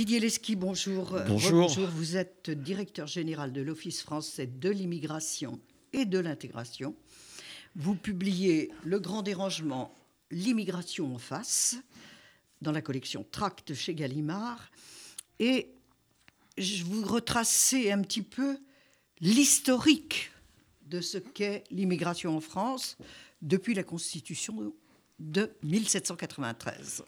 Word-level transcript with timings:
Didier 0.00 0.18
Lesky, 0.18 0.56
bonjour. 0.56 1.14
Bonjour. 1.28 1.68
Bonjour. 1.68 1.86
Vous 1.88 2.16
êtes 2.16 2.48
directeur 2.48 3.06
général 3.06 3.52
de 3.52 3.60
l'Office 3.60 4.00
français 4.00 4.46
de 4.46 4.70
l'immigration 4.70 5.60
et 5.92 6.06
de 6.06 6.18
l'intégration. 6.18 6.96
Vous 7.76 7.94
publiez 7.94 8.70
Le 8.82 8.98
Grand 8.98 9.20
Dérangement, 9.20 9.94
l'immigration 10.30 11.14
en 11.14 11.18
face, 11.18 11.76
dans 12.62 12.72
la 12.72 12.80
collection 12.80 13.26
Tract 13.30 13.74
chez 13.74 13.94
Gallimard. 13.94 14.70
Et 15.38 15.68
je 16.56 16.82
vous 16.82 17.04
retracer 17.04 17.92
un 17.92 18.00
petit 18.00 18.22
peu 18.22 18.56
l'historique 19.20 20.30
de 20.86 21.02
ce 21.02 21.18
qu'est 21.18 21.64
l'immigration 21.70 22.34
en 22.34 22.40
France 22.40 22.96
depuis 23.42 23.74
la 23.74 23.82
Constitution 23.82 24.72
de 25.18 25.52
1793. 25.62 27.04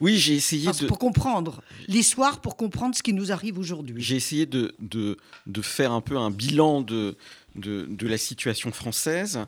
Oui, 0.00 0.16
j'ai 0.16 0.34
essayé 0.34 0.70
de. 0.70 0.86
Pour 0.86 0.98
comprendre 0.98 1.62
l'histoire, 1.88 2.40
pour 2.40 2.56
comprendre 2.56 2.94
ce 2.94 3.02
qui 3.02 3.12
nous 3.12 3.32
arrive 3.32 3.58
aujourd'hui. 3.58 3.96
J'ai 3.98 4.16
essayé 4.16 4.46
de, 4.46 4.74
de, 4.78 5.16
de, 5.46 5.62
faire 5.62 5.92
un 5.92 6.00
peu 6.00 6.16
un 6.16 6.30
bilan 6.30 6.82
de, 6.82 7.16
de, 7.56 7.86
de 7.88 8.06
la 8.06 8.18
situation 8.18 8.70
française 8.70 9.40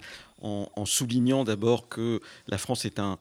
en, 0.42 0.68
en 0.74 0.84
soulignant 0.84 1.44
d'abord 1.44 1.88
que 1.88 2.20
la 2.48 2.58
France 2.58 2.84
est 2.84 2.98
un 2.98 3.18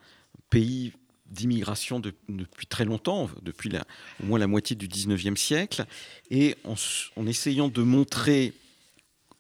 pays 0.49 0.93
d'immigration 1.27 1.99
de, 1.99 2.13
depuis 2.27 2.65
très 2.65 2.85
longtemps, 2.85 3.29
depuis 3.43 3.69
la, 3.69 3.85
au 4.21 4.25
moins 4.25 4.39
la 4.39 4.47
moitié 4.47 4.75
du 4.75 4.87
19e 4.87 5.35
siècle, 5.35 5.85
et 6.31 6.55
en, 6.63 6.73
en 7.15 7.27
essayant 7.27 7.67
de 7.67 7.83
montrer 7.83 8.53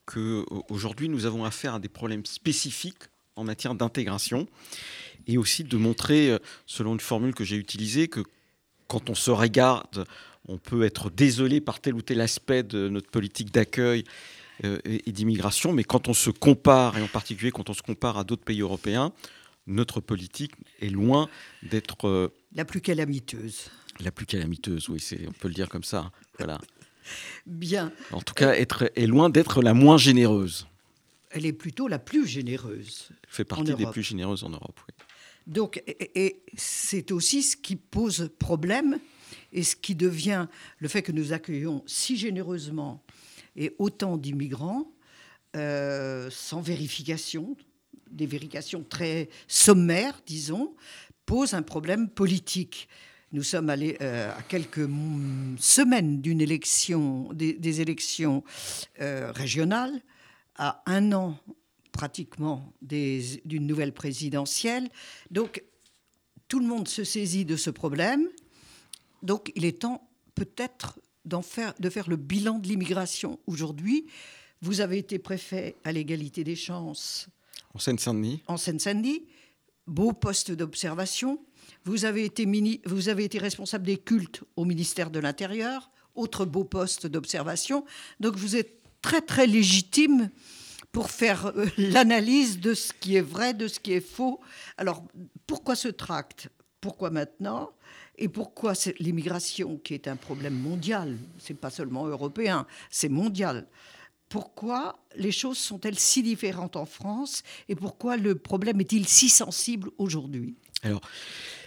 qu'aujourd'hui 0.05 1.09
nous 1.09 1.25
avons 1.25 1.45
affaire 1.45 1.75
à 1.75 1.79
des 1.79 1.89
problèmes 1.89 2.25
spécifiques 2.25 3.03
en 3.35 3.43
matière 3.43 3.73
d'intégration, 3.73 4.47
et 5.31 5.37
aussi 5.37 5.63
de 5.63 5.77
montrer, 5.77 6.37
selon 6.65 6.93
une 6.93 6.99
formule 6.99 7.33
que 7.33 7.43
j'ai 7.43 7.55
utilisée, 7.55 8.07
que 8.07 8.21
quand 8.87 9.09
on 9.09 9.15
se 9.15 9.31
regarde, 9.31 10.05
on 10.47 10.57
peut 10.57 10.83
être 10.83 11.09
désolé 11.09 11.61
par 11.61 11.79
tel 11.79 11.93
ou 11.93 12.01
tel 12.01 12.19
aspect 12.21 12.63
de 12.63 12.89
notre 12.89 13.09
politique 13.09 13.53
d'accueil 13.53 14.03
euh, 14.65 14.79
et 14.83 15.11
d'immigration, 15.11 15.71
mais 15.71 15.83
quand 15.83 16.07
on 16.07 16.13
se 16.13 16.31
compare, 16.31 16.97
et 16.97 17.01
en 17.01 17.07
particulier 17.07 17.51
quand 17.51 17.69
on 17.69 17.73
se 17.73 17.83
compare 17.83 18.17
à 18.17 18.23
d'autres 18.23 18.43
pays 18.43 18.61
européens, 18.61 19.13
notre 19.67 20.01
politique 20.01 20.53
est 20.81 20.89
loin 20.89 21.29
d'être... 21.63 22.07
Euh, 22.07 22.33
la 22.53 22.65
plus 22.65 22.81
calamiteuse. 22.81 23.69
La 23.99 24.11
plus 24.11 24.25
calamiteuse, 24.25 24.89
oui, 24.89 25.01
on 25.27 25.31
peut 25.31 25.47
le 25.47 25.53
dire 25.53 25.69
comme 25.69 25.83
ça. 25.83 26.11
Voilà. 26.39 26.59
Bien. 27.45 27.91
En 28.11 28.21
tout 28.21 28.33
cas, 28.33 28.53
être, 28.53 28.91
est 28.95 29.07
loin 29.07 29.29
d'être 29.29 29.61
la 29.61 29.75
moins 29.75 29.97
généreuse. 29.97 30.67
Elle 31.29 31.45
est 31.45 31.53
plutôt 31.53 31.87
la 31.87 31.99
plus 31.99 32.25
généreuse. 32.25 33.09
Elle 33.11 33.29
fait 33.29 33.45
partie 33.45 33.75
des 33.75 33.85
plus 33.85 34.01
généreuses 34.01 34.43
en 34.43 34.49
Europe, 34.49 34.79
oui. 34.87 34.95
Donc, 35.49 35.83
c'est 36.55 37.11
aussi 37.11 37.41
ce 37.41 37.57
qui 37.57 37.75
pose 37.75 38.29
problème 38.37 38.99
et 39.51 39.63
ce 39.63 39.75
qui 39.75 39.95
devient 39.95 40.47
le 40.77 40.87
fait 40.87 41.01
que 41.01 41.11
nous 41.11 41.33
accueillons 41.33 41.83
si 41.87 42.17
généreusement 42.17 43.03
et 43.55 43.75
autant 43.79 44.15
d'immigrants 44.15 44.91
euh, 45.55 46.29
sans 46.29 46.61
vérification, 46.61 47.57
des 48.11 48.27
vérifications 48.27 48.85
très 48.87 49.27
sommaires, 49.47 50.21
disons, 50.27 50.75
pose 51.25 51.55
un 51.55 51.63
problème 51.63 52.09
politique. 52.09 52.87
Nous 53.31 53.41
sommes 53.41 53.71
allés 53.71 53.97
euh, 54.01 54.31
à 54.31 54.43
quelques 54.43 54.87
semaines 55.57 56.21
d'une 56.21 56.41
élection, 56.41 57.33
des, 57.33 57.53
des 57.53 57.81
élections 57.81 58.43
euh, 59.01 59.31
régionales, 59.31 59.99
à 60.55 60.83
un 60.85 61.11
an 61.11 61.39
pratiquement 61.99 62.71
d'une 62.81 63.67
nouvelle 63.67 63.91
présidentielle. 63.91 64.87
Donc, 65.31 65.61
tout 66.47 66.61
le 66.61 66.65
monde 66.65 66.87
se 66.87 67.03
saisit 67.03 67.43
de 67.43 67.57
ce 67.57 67.69
problème. 67.69 68.29
Donc, 69.21 69.51
il 69.53 69.65
est 69.65 69.81
temps 69.81 70.09
peut-être 70.33 70.97
faire, 71.43 71.73
de 71.77 71.89
faire 71.89 72.09
le 72.09 72.15
bilan 72.15 72.59
de 72.59 72.69
l'immigration 72.69 73.37
aujourd'hui. 73.47 74.07
Vous 74.61 74.79
avez 74.79 74.97
été 74.97 75.19
préfet 75.19 75.75
à 75.83 75.91
l'égalité 75.91 76.45
des 76.45 76.55
chances. 76.55 77.27
En 77.73 77.79
Seine-Saint-Denis. 77.79 78.43
En 78.47 78.55
Seine-Saint-Denis. 78.55 79.25
Beau 79.85 80.13
poste 80.13 80.51
d'observation. 80.51 81.37
Vous, 81.83 82.05
avez 82.05 82.23
été 82.23 82.45
mini, 82.45 82.79
vous 82.85 83.09
avez 83.09 83.25
été 83.25 83.39
responsable 83.39 83.85
des 83.85 83.97
cultes 83.97 84.41
au 84.55 84.63
ministère 84.63 85.11
de 85.11 85.19
l'Intérieur. 85.19 85.91
Autre 86.15 86.45
beau 86.45 86.63
poste 86.63 87.07
d'observation. 87.07 87.83
Donc, 88.21 88.37
vous 88.37 88.55
êtes 88.55 88.79
très, 89.01 89.19
très 89.19 89.47
légitime 89.47 90.31
pour 90.91 91.11
faire 91.11 91.47
euh, 91.47 91.65
l'analyse 91.77 92.59
de 92.59 92.73
ce 92.73 92.93
qui 92.93 93.15
est 93.15 93.21
vrai, 93.21 93.53
de 93.53 93.67
ce 93.67 93.79
qui 93.79 93.93
est 93.93 94.05
faux. 94.05 94.39
Alors, 94.77 95.03
pourquoi 95.47 95.75
ce 95.75 95.87
tract? 95.87 96.49
Pourquoi 96.81 97.09
maintenant? 97.09 97.71
Et 98.17 98.27
pourquoi 98.27 98.73
l'immigration, 98.99 99.77
qui 99.77 99.93
est 99.93 100.07
un 100.07 100.15
problème 100.15 100.53
mondial, 100.53 101.17
c'est 101.37 101.53
pas 101.53 101.69
seulement 101.69 102.05
européen, 102.05 102.65
c'est 102.89 103.09
mondial. 103.09 103.67
Pourquoi 104.27 104.99
les 105.15 105.31
choses 105.31 105.57
sont-elles 105.57 105.97
si 105.97 106.21
différentes 106.21 106.75
en 106.75 106.85
France? 106.85 107.43
Et 107.69 107.75
pourquoi 107.75 108.17
le 108.17 108.35
problème 108.35 108.79
est-il 108.81 109.07
si 109.07 109.29
sensible 109.29 109.89
aujourd'hui? 109.97 110.55
Alors, 110.83 111.01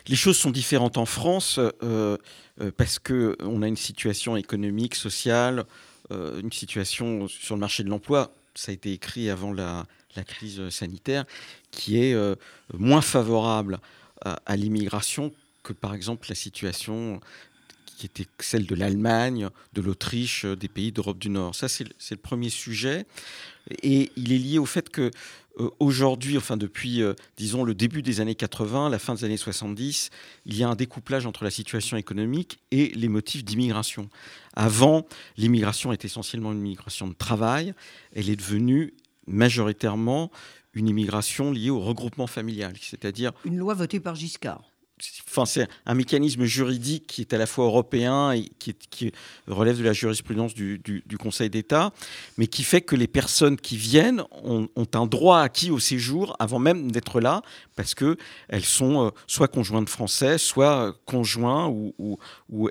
les 0.06 0.16
choses 0.16 0.36
sont 0.36 0.50
différentes 0.50 0.98
en 0.98 1.06
France 1.06 1.58
euh, 1.58 2.16
euh, 2.60 2.70
parce 2.76 2.98
qu'on 2.98 3.62
a 3.62 3.66
une 3.66 3.76
situation 3.76 4.36
économique, 4.36 4.94
sociale, 4.94 5.64
une 6.10 6.52
situation 6.52 7.26
sur 7.26 7.54
le 7.54 7.60
marché 7.60 7.82
de 7.82 7.88
l'emploi 7.88 8.34
ça 8.54 8.70
a 8.70 8.74
été 8.74 8.92
écrit 8.92 9.30
avant 9.30 9.52
la, 9.52 9.86
crise 10.26 10.68
sanitaire, 10.68 11.24
qui 11.70 11.98
est 11.98 12.14
euh, 12.14 12.34
moins 12.74 13.00
favorable 13.00 13.80
à, 14.24 14.40
à 14.46 14.56
l'immigration 14.56 15.32
que 15.62 15.72
par 15.72 15.94
exemple 15.94 16.26
la 16.28 16.34
situation 16.34 17.20
qui 18.02 18.06
était 18.06 18.26
celle 18.40 18.66
de 18.66 18.74
l'Allemagne, 18.74 19.48
de 19.74 19.80
l'Autriche, 19.80 20.44
des 20.44 20.66
pays 20.66 20.90
d'Europe 20.90 21.18
du 21.18 21.28
Nord. 21.28 21.54
Ça, 21.54 21.68
c'est 21.68 21.86
le 22.10 22.16
premier 22.16 22.50
sujet. 22.50 23.06
Et 23.84 24.10
il 24.16 24.32
est 24.32 24.38
lié 24.38 24.58
au 24.58 24.66
fait 24.66 24.90
que 24.90 25.12
euh, 25.60 25.70
aujourd'hui, 25.80 26.36
enfin 26.38 26.56
depuis, 26.56 27.02
euh, 27.02 27.14
disons, 27.36 27.64
le 27.64 27.74
début 27.74 28.02
des 28.02 28.20
années 28.20 28.34
80, 28.34 28.88
la 28.88 28.98
fin 28.98 29.14
des 29.14 29.24
années 29.24 29.36
70, 29.36 30.10
il 30.46 30.56
y 30.56 30.62
a 30.62 30.68
un 30.68 30.74
découplage 30.74 31.26
entre 31.26 31.44
la 31.44 31.50
situation 31.50 31.96
économique 31.96 32.58
et 32.70 32.88
les 32.94 33.08
motifs 33.08 33.44
d'immigration. 33.44 34.08
Avant, 34.54 35.06
l'immigration 35.36 35.92
est 35.92 36.04
essentiellement 36.04 36.52
une 36.52 36.58
immigration 36.58 37.06
de 37.08 37.14
travail. 37.14 37.74
Elle 38.14 38.30
est 38.30 38.36
devenue 38.36 38.94
majoritairement 39.26 40.30
une 40.74 40.88
immigration 40.88 41.52
liée 41.52 41.70
au 41.70 41.80
regroupement 41.80 42.26
familial, 42.26 42.74
c'est-à-dire... 42.80 43.32
Une 43.44 43.58
loi 43.58 43.74
votée 43.74 44.00
par 44.00 44.14
Giscard 44.14 44.71
c'est 45.46 45.68
un 45.86 45.94
mécanisme 45.94 46.44
juridique 46.44 47.06
qui 47.06 47.22
est 47.22 47.32
à 47.32 47.38
la 47.38 47.46
fois 47.46 47.64
européen 47.64 48.32
et 48.32 48.50
qui, 48.58 49.12
relève 49.48 49.78
de 49.78 49.84
la 49.84 49.92
jurisprudence 49.92 50.54
du, 50.54 51.02
Conseil 51.18 51.50
d'État, 51.50 51.92
mais 52.36 52.46
qui 52.46 52.62
fait 52.62 52.80
que 52.80 52.96
les 52.96 53.06
personnes 53.06 53.56
qui 53.56 53.76
viennent 53.76 54.22
ont, 54.44 54.68
un 54.94 55.06
droit 55.06 55.40
acquis 55.40 55.70
au 55.70 55.78
séjour 55.78 56.36
avant 56.38 56.58
même 56.58 56.90
d'être 56.90 57.20
là, 57.20 57.42
parce 57.76 57.94
qu'elles 57.94 58.64
sont 58.64 59.06
euh, 59.06 59.10
soit 59.26 59.48
conjointes 59.48 59.88
français, 59.88 60.38
soit 60.38 60.94
conjoints 61.06 61.68
ou 61.68 62.18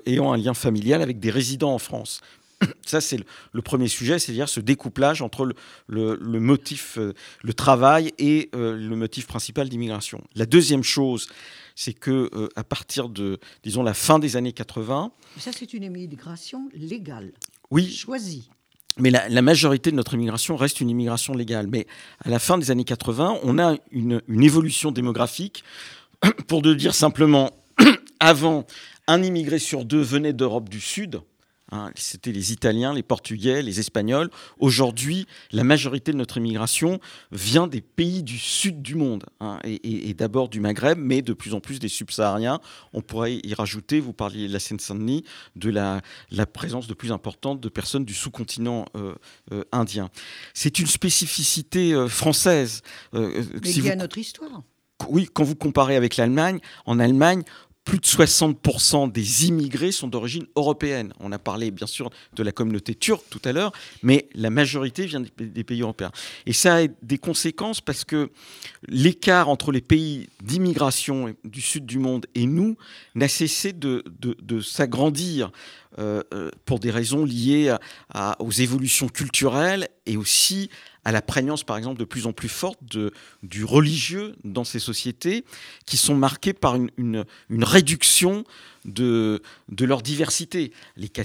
ayant 0.06 0.32
un 0.32 0.36
lien 0.36 0.54
familial 0.54 1.02
avec 1.02 1.18
des 1.18 1.30
résidents 1.30 1.74
en 1.74 1.78
France. 1.78 2.20
Ça, 2.86 3.00
c'est 3.00 3.16
le, 3.16 3.24
le, 3.52 3.62
premier 3.62 3.88
sujet, 3.88 4.18
c'est-à-dire 4.18 4.48
ce 4.48 4.60
découplage 4.60 5.22
entre 5.22 5.44
le, 5.44 5.54
le, 5.86 6.18
le 6.20 6.40
motif, 6.40 6.98
euh, 6.98 7.14
le 7.42 7.54
travail 7.54 8.12
et 8.18 8.50
euh, 8.54 8.76
le 8.76 8.96
motif 8.96 9.26
principal 9.26 9.68
d'immigration. 9.68 10.22
La 10.34 10.46
deuxième 10.46 10.82
chose, 10.82 11.28
c'est 11.74 11.92
que 11.92 12.30
euh, 12.34 12.48
à 12.56 12.64
partir 12.64 13.08
de, 13.08 13.38
disons, 13.62 13.82
la 13.82 13.94
fin 13.94 14.18
des 14.18 14.36
années 14.36 14.52
80. 14.52 15.12
Ça, 15.38 15.50
c'est 15.52 15.72
une 15.74 15.84
immigration 15.84 16.68
légale. 16.74 17.32
Oui. 17.70 17.90
Choisie. 17.90 18.50
Mais 18.98 19.10
la, 19.10 19.26
la, 19.28 19.40
majorité 19.40 19.90
de 19.90 19.96
notre 19.96 20.14
immigration 20.14 20.56
reste 20.56 20.80
une 20.80 20.90
immigration 20.90 21.32
légale. 21.32 21.66
Mais 21.66 21.86
à 22.22 22.28
la 22.28 22.38
fin 22.38 22.58
des 22.58 22.70
années 22.70 22.84
80, 22.84 23.38
on 23.42 23.58
a 23.58 23.76
une, 23.90 24.20
une 24.28 24.42
évolution 24.42 24.92
démographique. 24.92 25.64
Pour 26.46 26.60
le 26.60 26.74
dire 26.74 26.94
simplement, 26.94 27.52
avant, 28.20 28.66
un 29.06 29.22
immigré 29.22 29.58
sur 29.58 29.86
deux 29.86 30.02
venait 30.02 30.34
d'Europe 30.34 30.68
du 30.68 30.80
Sud. 30.80 31.22
Hein, 31.72 31.90
C'était 31.94 32.32
les 32.32 32.52
Italiens, 32.52 32.92
les 32.92 33.02
Portugais, 33.02 33.62
les 33.62 33.80
Espagnols. 33.80 34.28
Aujourd'hui, 34.58 35.26
la 35.52 35.64
majorité 35.64 36.12
de 36.12 36.18
notre 36.18 36.36
immigration 36.36 37.00
vient 37.32 37.66
des 37.66 37.80
pays 37.80 38.22
du 38.22 38.38
sud 38.38 38.82
du 38.82 38.94
monde, 38.94 39.24
hein, 39.40 39.58
et, 39.64 39.74
et, 39.76 40.10
et 40.10 40.14
d'abord 40.14 40.50
du 40.50 40.60
Maghreb, 40.60 40.98
mais 40.98 41.22
de 41.22 41.32
plus 41.32 41.54
en 41.54 41.60
plus 41.60 41.78
des 41.78 41.88
subsahariens. 41.88 42.60
On 42.92 43.00
pourrait 43.00 43.40
y 43.42 43.54
rajouter, 43.54 44.00
vous 44.00 44.12
parliez 44.12 44.48
de 44.48 44.52
la 44.52 44.60
Seine-Saint-Denis, 44.60 45.24
de 45.56 45.70
la, 45.70 46.02
la, 46.30 46.44
présence 46.44 46.86
de 46.86 46.94
plus 46.94 47.10
importante 47.10 47.60
de 47.60 47.68
personnes 47.70 48.04
du 48.04 48.12
sous-continent 48.12 48.84
euh, 48.94 49.14
euh, 49.52 49.64
indien. 49.72 50.10
C'est 50.52 50.78
une 50.78 50.86
spécificité 50.86 51.94
euh, 51.94 52.06
française. 52.06 52.82
mais 53.14 53.42
si 53.64 53.80
vous... 53.80 53.88
à 53.88 53.96
notre 53.96 54.18
histoire. 54.18 54.62
Oui, 55.08 55.28
quand 55.32 55.42
vous 55.42 55.56
comparez 55.56 55.96
avec 55.96 56.16
l'Allemagne, 56.16 56.60
en 56.86 57.00
Allemagne, 57.00 57.42
plus 57.84 57.98
de 57.98 58.06
60% 58.06 59.10
des 59.10 59.46
immigrés 59.46 59.92
sont 59.92 60.06
d'origine 60.06 60.46
européenne. 60.54 61.12
On 61.18 61.32
a 61.32 61.38
parlé 61.38 61.70
bien 61.70 61.86
sûr 61.86 62.10
de 62.34 62.42
la 62.42 62.52
communauté 62.52 62.94
turque 62.94 63.24
tout 63.28 63.40
à 63.44 63.52
l'heure, 63.52 63.72
mais 64.02 64.28
la 64.34 64.50
majorité 64.50 65.04
vient 65.06 65.22
des 65.38 65.64
pays 65.64 65.82
européens. 65.82 66.12
Et 66.46 66.52
ça 66.52 66.76
a 66.76 66.86
des 67.02 67.18
conséquences 67.18 67.80
parce 67.80 68.04
que 68.04 68.30
l'écart 68.88 69.48
entre 69.48 69.72
les 69.72 69.80
pays 69.80 70.28
d'immigration 70.42 71.34
du 71.44 71.60
sud 71.60 71.84
du 71.84 71.98
monde 71.98 72.26
et 72.34 72.46
nous 72.46 72.76
n'a 73.14 73.28
cessé 73.28 73.72
de, 73.72 74.04
s'agrandir. 74.60 75.50
Euh, 75.98 76.22
euh, 76.32 76.50
pour 76.64 76.78
des 76.78 76.90
raisons 76.90 77.26
liées 77.26 77.76
aux 78.38 78.50
évolutions 78.50 79.08
culturelles 79.08 79.88
et 80.06 80.16
aussi 80.16 80.70
à 81.04 81.12
la 81.12 81.22
prégnance, 81.22 81.64
par 81.64 81.76
exemple, 81.76 81.98
de 81.98 82.04
plus 82.04 82.26
en 82.26 82.32
plus 82.32 82.48
forte 82.48 82.78
du 83.42 83.64
religieux 83.64 84.36
dans 84.44 84.64
ces 84.64 84.78
sociétés, 84.78 85.44
qui 85.84 85.96
sont 85.96 86.14
marquées 86.14 86.52
par 86.52 86.76
une, 86.76 87.24
réduction 87.50 88.44
de, 88.84 89.42
leur 89.80 90.02
diversité. 90.02 90.72
Les 90.96 91.08
cas 91.08 91.24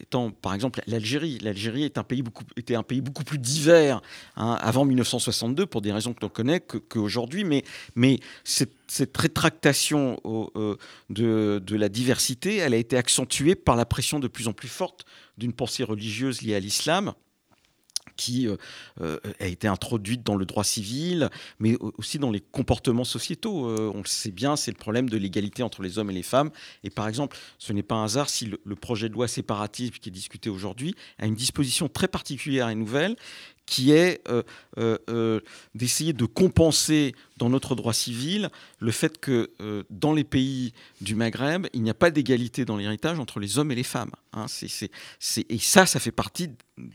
étant, 0.00 0.30
par 0.30 0.54
exemple, 0.54 0.82
l'Algérie. 0.86 1.38
L'Algérie 1.38 1.84
était 1.84 1.98
un 1.98 2.82
pays 2.82 3.00
beaucoup 3.00 3.24
plus 3.24 3.38
divers 3.38 4.02
hein, 4.36 4.58
avant 4.60 4.84
1962, 4.84 5.64
pour 5.66 5.80
des 5.80 5.92
raisons 5.92 6.12
que 6.12 6.20
l'on 6.20 6.28
connaît, 6.28 6.60
qu'aujourd'hui. 6.60 7.44
mais, 7.44 8.20
cette 8.90 9.16
rétractation 9.18 10.18
euh, 10.24 10.76
de, 11.10 11.62
de 11.62 11.76
la 11.76 11.90
diversité, 11.90 12.56
elle 12.56 12.72
a 12.72 12.78
été 12.78 12.96
accentuée 12.96 13.54
par 13.54 13.76
la 13.76 13.84
pression 13.84 14.18
de 14.18 14.28
plus 14.28 14.48
en 14.48 14.54
plus 14.54 14.68
forte 14.68 15.04
d'une 15.36 15.52
pensée 15.52 15.84
religieuse 15.84 16.40
liée 16.40 16.54
à 16.54 16.60
l'islam 16.60 17.12
qui 18.18 18.46
euh, 18.46 18.56
euh, 19.00 19.18
a 19.40 19.46
été 19.46 19.66
introduite 19.66 20.22
dans 20.22 20.36
le 20.36 20.44
droit 20.44 20.64
civil, 20.64 21.30
mais 21.58 21.76
aussi 21.96 22.18
dans 22.18 22.30
les 22.30 22.40
comportements 22.40 23.04
sociétaux. 23.04 23.66
Euh, 23.70 23.90
on 23.94 23.98
le 23.98 24.06
sait 24.06 24.32
bien, 24.32 24.56
c'est 24.56 24.72
le 24.72 24.76
problème 24.76 25.08
de 25.08 25.16
l'égalité 25.16 25.62
entre 25.62 25.80
les 25.80 25.98
hommes 25.98 26.10
et 26.10 26.14
les 26.14 26.22
femmes. 26.22 26.50
Et 26.84 26.90
par 26.90 27.08
exemple, 27.08 27.38
ce 27.58 27.72
n'est 27.72 27.82
pas 27.82 27.94
un 27.94 28.04
hasard 28.04 28.28
si 28.28 28.46
le, 28.46 28.76
projet 28.76 29.08
de 29.08 29.14
loi 29.14 29.28
séparatisme 29.28 29.94
qui 29.94 30.08
est 30.08 30.12
discuté 30.12 30.50
aujourd'hui 30.50 30.94
a 31.18 31.26
une 31.26 31.34
disposition 31.34 31.88
très 31.88 32.08
particulière 32.08 32.68
et 32.68 32.74
nouvelle 32.74 33.16
qui 33.68 33.92
est 33.92 34.22
d'essayer 35.74 36.12
de 36.12 36.24
compenser 36.24 37.14
dans 37.36 37.50
notre 37.50 37.74
droit 37.74 37.92
civil 37.92 38.50
le 38.78 38.90
fait 38.90 39.18
que 39.18 39.50
dans 39.90 40.12
les 40.12 40.24
pays 40.24 40.72
du 41.00 41.14
Maghreb, 41.14 41.66
il 41.72 41.82
n'y 41.82 41.90
a 41.90 41.94
pas 41.94 42.10
d'égalité 42.10 42.64
dans 42.64 42.76
l'héritage 42.76 43.18
entre 43.18 43.40
les 43.40 43.58
hommes 43.58 43.70
et 43.70 43.74
les 43.74 43.82
femmes. 43.82 44.12
Hein. 44.32 44.46
et 45.48 45.58
ça, 45.58 45.86
ça 45.86 46.00
fait 46.00 46.12
partie 46.12 46.50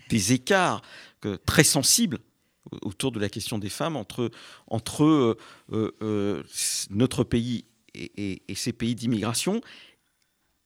des 0.10 0.34
écarts 0.34 0.82
très 1.46 1.64
sensibles 1.64 2.20
autour 2.82 3.12
de 3.12 3.20
la 3.20 3.30
question 3.30 3.58
des 3.58 3.70
femmes 3.70 3.96
entre, 3.96 4.32
entre 4.68 5.04
euh, 5.04 5.38
euh, 5.72 5.92
euh, 6.02 6.44
notre 6.90 7.24
pays 7.24 7.66
et, 7.94 8.42
ces 8.56 8.74
pays 8.74 8.96
d'immigration. 8.96 9.62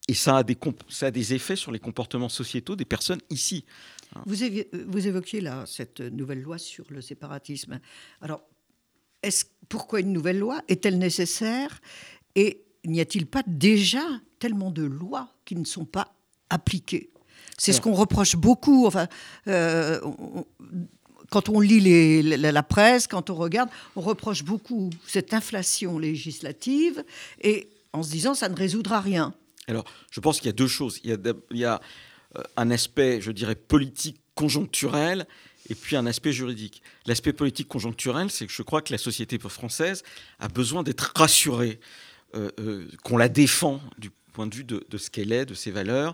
Et 0.08 0.14
ça 0.14 0.38
a 0.38 0.44
des 0.44 1.34
effets 1.34 1.58
sur 1.58 1.72
les 1.72 1.80
comportements 1.80 2.30
sociétaux 2.30 2.78
des 2.78 2.86
personnes 2.86 3.20
ici. 3.30 3.66
Hein. 4.16 4.22
Vous, 4.26 4.36
vous 4.88 5.08
évoquiez 5.08 5.42
là 5.42 5.66
cette 5.66 6.00
nouvelle 6.00 6.42
loi 6.42 6.58
sur 6.58 6.86
le 6.90 7.02
séparatisme. 7.02 7.80
Alors, 8.22 8.42
pourquoi 9.70 10.00
une 10.00 10.14
nouvelle 10.14 10.40
loi 10.40 10.62
Est-elle 10.68 10.98
nécessaire? 10.98 11.82
Et 12.36 12.64
n'y 12.86 13.02
a-t-il 13.02 13.26
pas 13.26 13.44
déjà 13.48 14.04
tellement 14.40 14.72
de 14.72 14.84
lois 14.84 15.34
qui 15.46 15.56
ne 15.56 15.66
sont 15.66 15.86
pas 15.86 16.16
appliquées? 16.50 17.10
C'est 17.58 17.74
ce 17.74 17.82
qu'on 17.82 17.94
reproche 17.94 18.36
beaucoup. 18.36 18.86
Enfin, 18.86 19.08
euh, 19.48 20.00
quand 21.30 21.50
on 21.50 21.60
lit 21.60 22.22
la, 22.22 22.64
presse, 22.64 23.08
quand 23.08 23.30
on 23.30 23.36
regarde, 23.36 23.70
on 23.96 24.02
reproche 24.02 24.44
beaucoup 24.44 24.92
cette 25.08 25.34
inflation 25.34 25.98
législative 25.98 27.04
et 27.42 27.70
en 27.94 28.04
se 28.04 28.12
disant 28.12 28.34
ça 28.36 28.50
ne 28.50 28.56
résoudra 28.56 29.02
rien. 29.02 29.34
Alors, 29.68 29.86
je 30.12 30.20
pense 30.20 30.38
qu'il 30.38 30.48
y 30.48 30.50
a 30.50 30.54
deux 30.54 30.68
choses. 30.68 31.02
Il 31.04 31.10
y 31.10 31.66
a, 31.66 31.74
euh, 31.74 31.78
un 32.56 32.72
aspect, 32.72 33.22
je 33.22 33.32
dirais, 33.32 33.56
politique 33.56 34.20
conjoncturel 34.36 35.28
et 35.70 35.76
puis 35.76 35.96
un 35.96 36.06
aspect 36.06 36.32
juridique. 36.32 36.82
L'aspect 37.06 37.34
politique 37.34 37.68
conjoncturel, 37.68 38.30
c'est 38.30 38.48
que 38.48 38.54
je 38.54 38.62
crois 38.62 38.82
que 38.82 38.94
la 38.94 38.98
société 38.98 39.38
française 39.40 40.04
a 40.40 40.48
besoin 40.48 40.84
d'être 40.84 41.12
rassurée, 41.16 41.80
euh, 42.36 42.88
qu'on 43.04 43.18
la 43.18 43.30
défend 43.30 43.82
du 43.98 44.12
point 44.38 44.46
de 44.46 44.54
vue 44.54 44.64
de, 44.64 44.98
ce 44.98 45.10
qu'elle 45.10 45.32
est, 45.32 45.48
de 45.48 45.56
ses 45.56 45.72
valeurs 45.72 46.14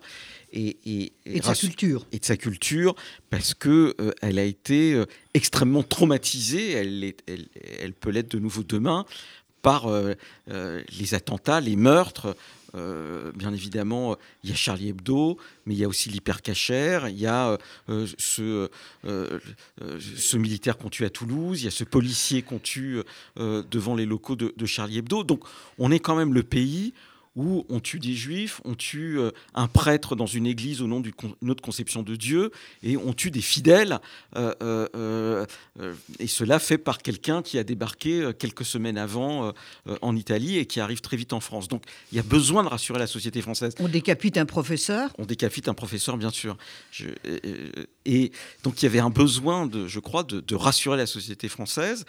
et, 0.54 0.78
et, 0.86 1.40
de 1.40 1.44
sa 1.44 1.56
culture. 1.56 2.08
Et 2.14 2.20
de 2.20 2.26
sa 2.26 2.38
culture, 2.38 2.96
parce 3.30 3.54
que 3.54 3.94
euh, 4.00 4.14
elle 4.22 4.40
a 4.40 4.46
été 4.46 4.94
euh, 4.94 5.06
extrêmement 5.34 5.84
traumatisée. 5.84 6.72
Elle, 6.72 7.04
est, 7.04 7.22
elle, 7.28 7.50
elle 7.82 7.92
peut 7.92 8.12
l'être 8.12 8.32
de 8.32 8.40
nouveau 8.40 8.64
demain 8.64 9.06
par 9.62 9.88
euh, 9.88 10.14
les 10.48 11.14
attentats, 11.16 11.60
les 11.60 11.76
meurtres. 11.76 12.38
Bien 12.74 13.54
évidemment, 13.54 14.18
il 14.44 14.50
y 14.50 14.54
a 14.54 14.56
Charlie 14.56 14.90
Hebdo, 14.90 15.38
mais 15.66 15.76
il 15.76 15.78
y 15.78 15.84
a 15.84 15.88
aussi 15.88 16.10
l'hypercachère, 16.10 17.08
il 17.08 17.20
y 17.20 17.28
a 17.28 17.58
ce, 17.88 18.70
ce, 19.04 20.38
militaire 20.38 20.78
qu'on 20.78 20.90
tue 20.90 21.06
à 21.06 21.10
Toulouse, 21.10 21.62
il 21.62 21.66
y 21.66 21.68
a 21.68 21.72
ce 21.72 21.84
policier 21.84 22.42
qu'on 22.42 22.60
tue 22.60 23.02
devant 23.38 23.96
les 23.96 24.06
locaux 24.06 24.36
de 24.36 24.66
Charlie 24.66 24.98
Hebdo. 24.98 25.24
Donc 25.24 25.44
on 25.78 25.92
est 25.92 26.00
quand 26.00 26.16
même 26.16 26.34
le 26.34 26.44
pays 26.44 26.94
où 27.36 27.66
on 27.70 27.80
tue 27.80 28.00
des 28.00 28.14
juifs, 28.14 28.62
on 28.64 28.76
tue 28.76 29.20
euh, 29.20 29.32
un 29.54 29.68
prêtre 29.68 30.16
dans 30.16 30.26
une 30.26 30.46
église 30.46 30.82
au 30.82 30.88
nom 30.88 31.00
d'une 31.00 31.50
autre 31.50 31.64
conception 31.64 32.04
de 32.04 32.16
Dieu, 32.16 32.52
et 32.84 32.98
on 32.98 33.14
tue 33.14 33.32
des 33.32 33.42
fidèles, 33.42 34.00
euh, 34.36 34.54
euh, 34.96 35.46
et 36.20 36.28
cela 36.28 36.60
fait 36.60 36.78
par 36.78 37.00
quelqu'un 37.00 37.42
qui 37.42 37.58
a 37.58 37.64
débarqué 37.64 38.32
quelques 38.38 38.66
semaines 38.66 38.98
avant 38.98 39.54
en 40.02 40.16
Italie 40.16 40.58
et 40.58 40.66
qui 40.66 40.80
arrive 40.80 41.02
très 41.02 41.18
vite 41.18 41.34
en 41.34 41.40
France. 41.40 41.68
Donc 41.68 41.84
il 42.12 42.16
y 42.16 42.20
a 42.20 42.24
besoin 42.24 42.64
de 42.64 42.68
rassurer 42.68 43.00
la 43.00 43.08
société 43.08 43.42
française. 43.42 43.74
On 43.80 43.88
décapite 43.88 44.38
un 44.38 44.46
professeur? 44.46 45.12
On 45.18 45.26
décapite 45.26 45.68
un 45.68 45.74
professeur, 45.74 46.18
bien 46.18 46.30
sûr. 46.30 46.58
Et, 48.06 48.32
donc 48.64 48.82
il 48.82 48.86
y 48.86 48.88
avait 48.88 49.00
un 49.00 49.10
besoin, 49.10 49.66
de, 49.66 49.88
je 49.88 50.00
crois, 50.00 50.24
de 50.24 50.56
rassurer 50.56 50.98
la 50.98 51.06
société 51.06 51.50
française. 51.50 52.06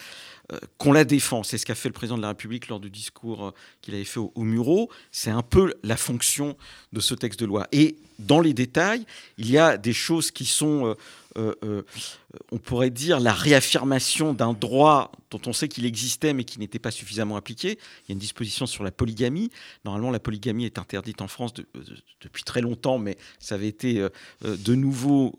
Euh, 0.52 0.58
qu'on 0.76 0.93
la 0.93 1.06
défend. 1.06 1.43
C'est 1.43 1.56
ce 1.56 1.64
qu'a 1.64 1.75
fait 1.75 1.88
le 1.88 1.94
président 1.94 2.19
de 2.19 2.23
la 2.23 2.29
République 2.29 2.69
lors 2.69 2.79
du 2.79 2.91
discours 2.91 3.46
euh, 3.46 3.50
qu'il 3.81 3.94
avait 3.94 4.05
fait 4.05 4.20
au, 4.20 4.31
au 4.35 4.91
C'est 5.11 5.31
un 5.31 5.41
peu 5.41 5.73
la 5.82 5.96
fonction 5.96 6.55
de 6.93 7.00
ce 7.00 7.14
texte 7.14 7.41
de 7.41 7.46
loi. 7.46 7.67
Et 7.73 7.96
dans 8.19 8.40
les 8.40 8.55
détails, 8.55 9.06
il 9.38 9.50
y 9.50 9.58
a 9.58 9.76
des 9.76 9.93
choses 9.93 10.31
qui 10.31 10.44
sont 10.44 10.87
euh, 10.87 10.94
euh, 11.37 11.55
euh, 11.64 11.82
on 12.52 12.58
pourrait 12.58 12.90
dire, 12.90 13.19
la 13.19 13.32
réaffirmation 13.32 14.34
d'un 14.34 14.52
droit 14.52 15.11
dont 15.31 15.40
on 15.46 15.52
sait 15.52 15.66
qu'il 15.66 15.84
existait 15.84 16.32
mais 16.32 16.44
qui 16.44 16.61
n'était 16.61 16.78
pas 16.78 16.93
suffisamment 16.93 17.37
appliqué. 17.37 17.70
Il 17.70 18.08
y 18.08 18.12
a 18.12 18.14
une 18.14 18.19
disposition 18.19 18.66
sur 18.66 18.84
la 18.84 18.93
polygamie. 18.93 19.50
Normalement, 19.84 20.12
la 20.12 20.20
polygamie 20.20 20.64
est 20.64 20.78
interdite 20.78 21.22
en 21.22 21.28
France 21.28 21.52
depuis 22.20 22.44
très 22.44 22.61
longtemps, 22.61 22.99
mais 22.99 23.16
ça 23.40 23.56
avait 23.56 23.69
été 23.69 24.06
de 24.43 24.75
nouveau 24.75 25.34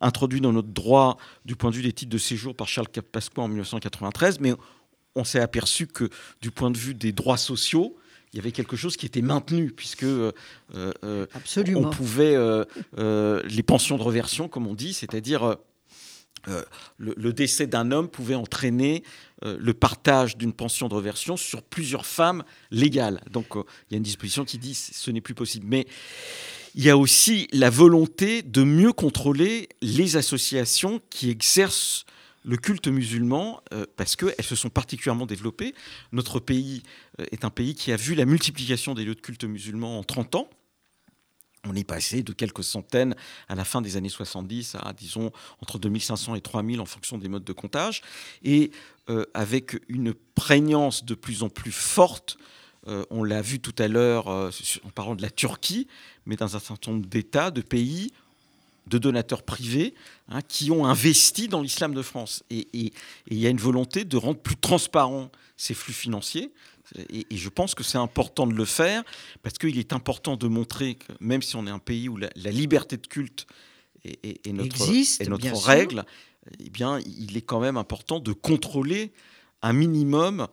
introduit 0.00 0.40
dans 0.40 0.52
notre 0.52 0.68
droit 0.68 1.18
du 1.44 1.56
point 1.56 1.70
de 1.70 1.76
vue 1.76 1.82
des 1.82 1.92
titres 1.92 2.12
de 2.12 2.18
séjour 2.18 2.54
par 2.54 2.68
Charles 2.68 2.88
Pasqua 2.88 3.42
en 3.42 3.48
1993. 3.48 4.38
Mais 4.40 4.54
on 5.16 5.24
s'est 5.24 5.40
aperçu 5.40 5.88
que 5.88 6.10
du 6.40 6.50
point 6.50 6.70
de 6.70 6.78
vue 6.78 6.94
des 6.94 7.12
droits 7.12 7.38
sociaux, 7.38 7.96
y 8.38 8.40
avait 8.40 8.52
quelque 8.52 8.76
chose 8.76 8.96
qui 8.96 9.06
était 9.06 9.22
maintenu, 9.22 9.70
puisque 9.70 10.04
euh, 10.04 10.32
euh, 10.72 11.26
on 11.74 11.90
pouvait 11.90 12.34
euh, 12.36 13.42
les 13.44 13.62
pensions 13.62 13.98
de 13.98 14.02
reversion, 14.02 14.48
comme 14.48 14.66
on 14.66 14.74
dit, 14.74 14.94
c'est-à-dire 14.94 15.56
le, 16.98 17.32
décès 17.32 17.66
d'un 17.66 17.90
homme 17.90 18.08
pouvait 18.08 18.36
entraîner 18.36 19.02
le 19.42 19.74
partage 19.74 20.38
d'une 20.38 20.52
pension 20.52 20.88
de 20.88 20.94
reversion 20.94 21.36
sur 21.36 21.62
plusieurs 21.62 22.06
femmes 22.06 22.42
légales. 22.70 23.20
Donc 23.30 23.48
il 23.54 23.92
y 23.92 23.94
a 23.94 23.98
une 23.98 24.02
disposition 24.02 24.44
qui 24.44 24.56
dit 24.56 24.72
que 24.72 24.96
ce 24.96 25.10
n'est 25.10 25.20
plus 25.20 25.34
possible. 25.34 25.66
Mais 25.68 25.86
il 26.74 26.84
y 26.84 26.90
a 26.90 26.96
aussi 26.96 27.48
la 27.52 27.68
volonté 27.70 28.42
de 28.42 28.62
mieux 28.62 28.92
contrôler 28.92 29.68
les 29.82 30.16
associations 30.16 31.02
qui 31.10 31.28
exercent 31.28 32.06
le 32.44 32.56
culte 32.56 32.88
musulman, 32.88 33.62
euh, 33.72 33.86
parce 33.96 34.16
qu'elles 34.16 34.44
se 34.44 34.56
sont 34.56 34.70
particulièrement 34.70 35.26
développées. 35.26 35.74
Notre 36.12 36.40
pays 36.40 36.82
euh, 37.20 37.26
est 37.32 37.44
un 37.44 37.50
pays 37.50 37.74
qui 37.74 37.92
a 37.92 37.96
vu 37.96 38.14
la 38.14 38.24
multiplication 38.24 38.94
des 38.94 39.04
lieux 39.04 39.14
de 39.14 39.20
culte 39.20 39.44
musulmans 39.44 39.98
en 39.98 40.04
30 40.04 40.34
ans. 40.36 40.50
On 41.64 41.74
est 41.74 41.84
passé 41.84 42.22
de 42.22 42.32
quelques 42.32 42.62
centaines 42.62 43.16
à 43.48 43.54
la 43.54 43.64
fin 43.64 43.82
des 43.82 43.96
années 43.96 44.08
70 44.08 44.76
à, 44.76 44.92
disons, 44.92 45.32
entre 45.60 45.78
2500 45.78 46.36
et 46.36 46.40
3000 46.40 46.80
en 46.80 46.86
fonction 46.86 47.18
des 47.18 47.28
modes 47.28 47.44
de 47.44 47.52
comptage. 47.52 48.02
Et 48.42 48.70
euh, 49.10 49.24
avec 49.34 49.76
une 49.88 50.14
prégnance 50.14 51.04
de 51.04 51.14
plus 51.14 51.42
en 51.42 51.48
plus 51.48 51.72
forte 51.72 52.38
on 53.10 53.22
l'a 53.22 53.42
vu 53.42 53.60
tout 53.60 53.74
à 53.76 53.86
l'heure 53.86 54.28
en 54.28 54.90
parlant 54.94 55.14
de 55.14 55.20
la 55.20 55.28
Turquie, 55.28 55.88
mais 56.24 56.36
dans 56.36 56.56
un 56.56 56.58
certain 56.58 56.92
nombre 56.92 57.04
d'États, 57.04 57.50
de 57.50 57.60
pays 57.60 58.12
de 58.88 58.98
donateurs 58.98 59.42
privés 59.42 59.94
hein, 60.28 60.40
qui 60.46 60.70
ont 60.70 60.86
investi 60.86 61.48
dans 61.48 61.62
l'islam 61.62 61.94
de 61.94 62.02
France. 62.02 62.42
Et 62.50 62.66
il 62.72 63.38
y 63.38 63.46
a 63.46 63.50
une 63.50 63.58
volonté 63.58 64.04
de 64.04 64.16
rendre 64.16 64.38
plus 64.38 64.56
transparents 64.56 65.30
ces 65.56 65.74
flux 65.74 65.92
financiers. 65.92 66.52
Et, 67.10 67.26
je 67.30 67.48
pense 67.50 67.74
que 67.74 67.84
c'est 67.84 67.98
important 67.98 68.46
de 68.46 68.54
le 68.54 68.64
faire 68.64 69.02
parce 69.42 69.58
qu'il 69.58 69.78
est 69.78 69.92
important 69.92 70.36
de 70.36 70.48
montrer 70.48 70.94
que 70.94 71.12
même 71.20 71.42
si 71.42 71.56
on 71.56 71.66
est 71.66 71.70
un 71.70 71.78
pays 71.78 72.08
où 72.08 72.16
la, 72.16 72.30
liberté 72.50 72.96
de 72.96 73.06
culte 73.06 73.46
est, 74.04 74.46
notre, 74.52 74.88
Existe, 74.88 75.28
notre 75.28 75.52
règle, 75.54 76.04
eh 76.60 76.70
bien, 76.70 76.98
il 77.00 77.36
est 77.36 77.42
quand 77.42 77.60
même 77.60 77.76
important 77.76 78.20
de 78.20 78.32
contrôler 78.32 79.12
un 79.60 79.72
minimum 79.72 80.48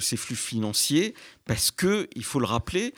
ces 0.00 0.16
flux 0.16 0.36
financiers, 0.36 1.14
parce 1.44 1.70
que, 1.70 2.08
il 2.14 2.24
faut 2.24 2.40
le 2.40 2.46
rappeler, 2.46 2.94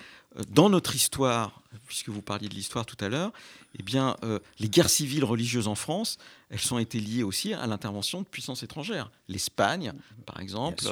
dans 0.49 0.69
notre 0.69 0.97
histoire, 0.97 1.63
puisque 1.87 2.09
vous 2.09 2.23
parliez 2.23 2.49
de 2.49 2.55
l'histoire 2.55 2.87
tout 2.87 2.97
à 3.01 3.09
l'heure, 3.09 3.33
eh 3.79 3.83
bien, 3.83 4.17
les 4.59 4.69
guerres 4.69 4.91
civiles 4.91 5.25
religieuses 5.25 5.69
en 5.69 5.75
France, 5.75 6.19
elles 6.51 6.75
ont 6.75 6.79
été 6.79 6.99
liées 6.99 7.23
aussi 7.23 7.55
à 7.55 7.67
l'intervention 7.67 8.23
de 8.23 8.27
puissances 8.27 8.63
étrangères. 8.63 9.11
L'Espagne, 9.29 9.93
par 10.27 10.41
exemple, 10.41 10.85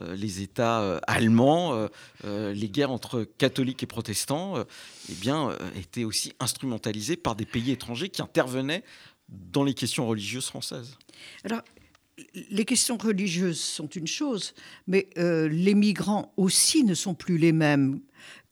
euh, 0.00 0.14
les 0.14 0.42
États 0.42 0.80
euh, 0.80 1.00
allemands, 1.06 1.88
euh, 2.24 2.52
les 2.52 2.68
guerres 2.68 2.90
entre 2.90 3.24
catholiques 3.24 3.82
et 3.82 3.86
protestants, 3.86 4.54
eh 4.58 5.14
bien, 5.14 5.56
étaient 5.76 6.04
aussi 6.04 6.32
instrumentalisées 6.40 7.16
par 7.16 7.34
des 7.34 7.46
pays 7.46 7.70
étrangers 7.70 8.08
qui 8.08 8.22
intervenaient 8.22 8.84
dans 9.28 9.64
les 9.64 9.74
questions 9.74 10.06
religieuses 10.06 10.46
françaises. 10.46 10.96
Alors, 11.44 11.62
les 12.50 12.64
questions 12.64 12.96
religieuses 12.96 13.60
sont 13.60 13.88
une 13.88 14.06
chose, 14.06 14.54
mais 14.86 15.08
les 15.16 15.74
migrants 15.74 16.32
aussi 16.36 16.84
ne 16.84 16.94
sont 16.94 17.14
plus 17.14 17.38
les 17.38 17.52
mêmes 17.52 18.00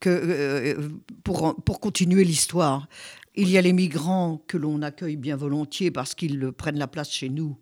que 0.00 0.76
pour, 1.24 1.56
pour 1.64 1.80
continuer 1.80 2.24
l'histoire. 2.24 2.88
Il 3.34 3.50
y 3.50 3.58
a 3.58 3.62
les 3.62 3.72
migrants 3.72 4.42
que 4.46 4.56
l'on 4.56 4.82
accueille 4.82 5.16
bien 5.16 5.36
volontiers 5.36 5.90
parce 5.90 6.14
qu'ils 6.14 6.52
prennent 6.52 6.78
la 6.78 6.86
place 6.86 7.10
chez 7.10 7.28
nous 7.28 7.58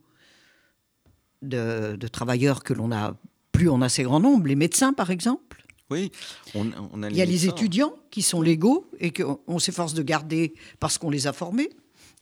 de, 1.42 1.96
de 1.96 2.08
travailleurs 2.08 2.62
que 2.62 2.74
l'on 2.74 2.92
a 2.92 3.16
plus 3.54 3.70
on 3.70 3.80
a 3.80 3.88
ces 3.88 4.02
grands 4.02 4.20
nombres. 4.20 4.46
Les 4.48 4.56
médecins, 4.56 4.92
par 4.92 5.10
exemple. 5.10 5.64
Oui, 5.90 6.10
on, 6.54 7.02
a 7.02 7.08
Il 7.10 7.16
y 7.16 7.22
a 7.22 7.24
les 7.24 7.46
étudiants 7.46 7.94
qui 8.10 8.22
sont 8.22 8.42
légaux 8.42 8.90
et 8.98 9.12
qu'on 9.12 9.58
s'efforce 9.58 9.94
de 9.94 10.02
garder 10.02 10.54
parce 10.80 10.98
qu'on 10.98 11.10
les 11.10 11.26
a 11.26 11.32
formés 11.32 11.70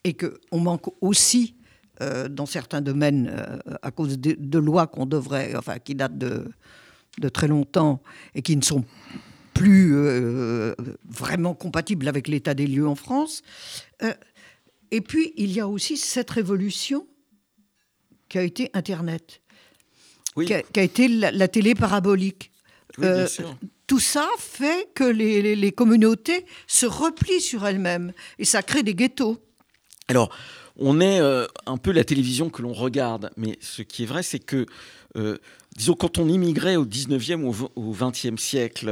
et 0.05 0.15
qu'on 0.15 0.61
manque 0.61 0.93
aussi 1.01 1.55
euh, 2.01 2.29
dans 2.29 2.47
certains 2.47 2.81
domaines 2.81 3.31
euh, 3.33 3.59
à 3.83 3.91
cause 3.91 4.19
de, 4.19 4.59
lois 4.59 4.87
qu'on 4.87 5.07
devrait, 5.07 5.55
enfin, 5.57 5.79
qui 5.79 5.95
datent 5.95 6.19
de, 6.19 6.49
de, 7.19 7.29
très 7.29 7.49
longtemps 7.49 8.03
et 8.35 8.43
qui 8.43 8.57
ne 8.57 8.63
sont 8.63 8.85
plus 9.55 9.93
euh, 9.95 10.75
vraiment 11.09 11.55
compatibles 11.55 12.09
avec 12.09 12.29
l'état 12.29 12.55
des 12.55 12.67
lieux 12.67 12.89
en 12.89 12.95
France. 12.95 13.43
et 14.91 15.01
puis, 15.01 15.33
il 15.37 15.53
y 15.53 15.61
a 15.61 15.69
aussi 15.69 15.97
cette 15.97 16.31
révolution 16.31 17.07
qui 18.29 18.39
a 18.39 18.43
été 18.43 18.71
Internet 18.73 19.43
qui, 20.47 20.55
a, 20.55 20.83
été 20.83 21.09
la, 21.09 21.49
télé 21.49 21.75
parabolique. 21.75 22.53
Tout 23.87 24.01
ça 24.01 24.27
fait 24.39 24.89
que 24.95 25.05
les, 25.05 25.73
communautés 25.73 26.47
se 26.67 26.87
replient 26.87 27.41
sur 27.41 27.67
elles-mêmes 27.67 28.13
et 28.39 28.45
ça 28.45 28.63
crée 28.63 28.83
des 28.83 28.95
ghettos. 28.95 29.39
Alors, 30.09 30.35
on 30.83 31.01
est 31.01 31.21
euh, 31.21 31.47
un 31.67 31.77
peu 31.77 31.93
la 31.93 32.05
télévision 32.05 32.51
que 32.51 32.61
l'on 32.63 32.73
regarde, 32.73 33.31
mais 33.37 33.59
ce 33.61 33.83
qui 33.83 34.03
est 34.03 34.07
vrai, 34.07 34.23
c'est 34.23 34.39
que, 34.39 34.67
euh, 35.17 35.39
disons, 35.77 35.95
quand 35.95 36.19
on 36.19 36.29
immigrait 36.29 36.77
au 36.77 36.85
19e 36.85 37.43
ou 37.43 37.71
au 37.77 37.95
20e 37.95 38.37
siècle 38.37 38.91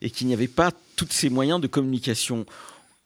et 0.00 0.10
qu'il 0.10 0.26
n'y 0.26 0.32
avait 0.32 0.48
pas 0.48 0.70
tous 0.96 1.08
ces 1.10 1.28
moyens 1.28 1.60
de 1.60 1.66
communication, 1.66 2.46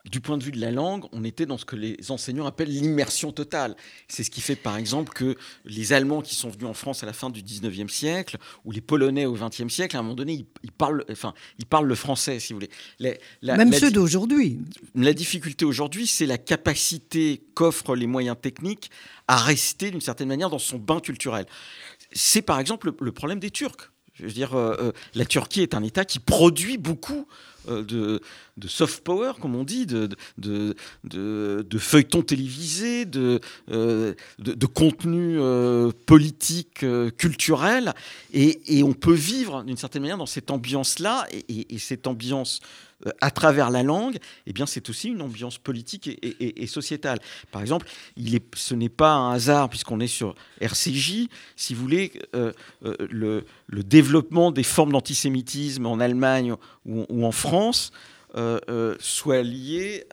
du 0.09 0.21
point 0.21 0.37
de 0.37 0.43
vue 0.43 0.51
de 0.51 0.59
la 0.59 0.71
langue, 0.71 1.05
on 1.11 1.23
était 1.23 1.45
dans 1.45 1.57
ce 1.57 1.65
que 1.65 1.75
les 1.75 1.97
enseignants 2.09 2.45
appellent 2.45 2.69
l'immersion 2.69 3.31
totale. 3.31 3.75
C'est 4.07 4.23
ce 4.23 4.29
qui 4.29 4.41
fait 4.41 4.55
par 4.55 4.77
exemple 4.77 5.13
que 5.13 5.35
les 5.65 5.93
Allemands 5.93 6.21
qui 6.21 6.35
sont 6.35 6.49
venus 6.49 6.67
en 6.67 6.73
France 6.73 7.03
à 7.03 7.05
la 7.05 7.13
fin 7.13 7.29
du 7.29 7.41
19e 7.41 7.87
siècle, 7.87 8.37
ou 8.65 8.71
les 8.71 8.81
Polonais 8.81 9.25
au 9.25 9.35
20e 9.35 9.69
siècle, 9.69 9.95
à 9.95 9.99
un 9.99 10.03
moment 10.03 10.15
donné, 10.15 10.45
ils, 10.63 10.71
parlent, 10.71 11.03
enfin, 11.11 11.33
ils 11.57 11.65
parlent 11.65 11.87
le 11.87 11.95
français, 11.95 12.39
si 12.39 12.53
vous 12.53 12.59
voulez. 12.59 13.19
Même 13.41 13.73
ceux 13.73 13.91
d'aujourd'hui. 13.91 14.59
La 14.93 15.13
difficulté 15.13 15.65
aujourd'hui, 15.65 16.07
c'est 16.07 16.25
la 16.25 16.37
capacité 16.37 17.43
qu'offrent 17.55 17.95
les 17.95 18.07
moyens 18.07 18.37
techniques 18.39 18.91
à 19.27 19.37
rester 19.37 19.91
d'une 19.91 20.01
certaine 20.01 20.27
manière 20.27 20.49
dans 20.49 20.59
son 20.59 20.77
bain 20.77 20.99
culturel. 20.99 21.45
C'est 22.11 22.41
par 22.41 22.59
exemple 22.59 22.93
le, 22.99 23.11
problème 23.11 23.39
des 23.39 23.49
Turcs. 23.49 23.91
Je 24.15 24.23
veux 24.23 24.31
dire, 24.31 24.55
euh, 24.55 24.75
euh, 24.79 24.91
la 25.13 25.25
Turquie 25.25 25.61
est 25.61 25.73
un 25.73 25.83
État 25.83 26.05
qui 26.05 26.19
produit 26.19 26.77
beaucoup 26.77 27.27
euh, 27.67 27.83
de, 28.57 28.67
soft 28.67 29.03
power, 29.03 29.33
comme 29.41 29.55
on 29.55 29.65
dit, 29.65 29.85
de, 29.85 30.15
feuilletons 31.77 32.21
télévisés, 32.21 33.05
de, 33.05 33.41
euh, 33.69 34.13
de, 34.39 34.65
contenu 34.65 35.37
politique, 36.05 36.85
culturel. 37.17 37.93
Et, 38.33 38.83
on 38.83 38.93
peut 38.93 39.13
vivre 39.13 39.63
d'une 39.63 39.77
certaine 39.77 40.03
manière 40.03 40.17
dans 40.17 40.25
cette 40.25 40.49
ambiance-là. 40.49 41.27
Et, 41.49 41.77
cette 41.77 42.07
ambiance 42.07 42.61
à 43.21 43.31
travers 43.31 43.69
la 43.69 43.83
langue, 43.83 44.17
eh 44.47 44.53
bien, 44.53 44.65
c'est 44.65 44.89
aussi 44.89 45.09
une 45.09 45.21
ambiance 45.21 45.57
politique 45.57 46.07
et, 46.07 46.67
sociétale. 46.67 47.19
Par 47.51 47.61
exemple, 47.61 47.87
il 48.17 48.35
est, 48.35 48.43
ce 48.55 48.73
n'est 48.75 48.89
pas 48.89 49.13
un 49.13 49.33
hasard, 49.33 49.69
puisqu'on 49.69 49.99
est 49.99 50.07
sur 50.07 50.35
RCJ, 50.61 51.27
si 51.55 51.73
vous 51.73 51.81
voulez, 51.81 52.13
le, 52.83 53.45
le, 53.67 53.83
développement 53.83 54.51
des 54.51 54.63
formes 54.63 54.91
d'antisémitisme 54.91 55.85
en 55.85 55.99
Allemagne 55.99 56.55
ou, 56.85 57.25
en 57.25 57.31
France 57.31 57.91
euh, 58.35 58.59
euh, 58.69 58.95
soit 58.99 59.43
lié 59.43 60.05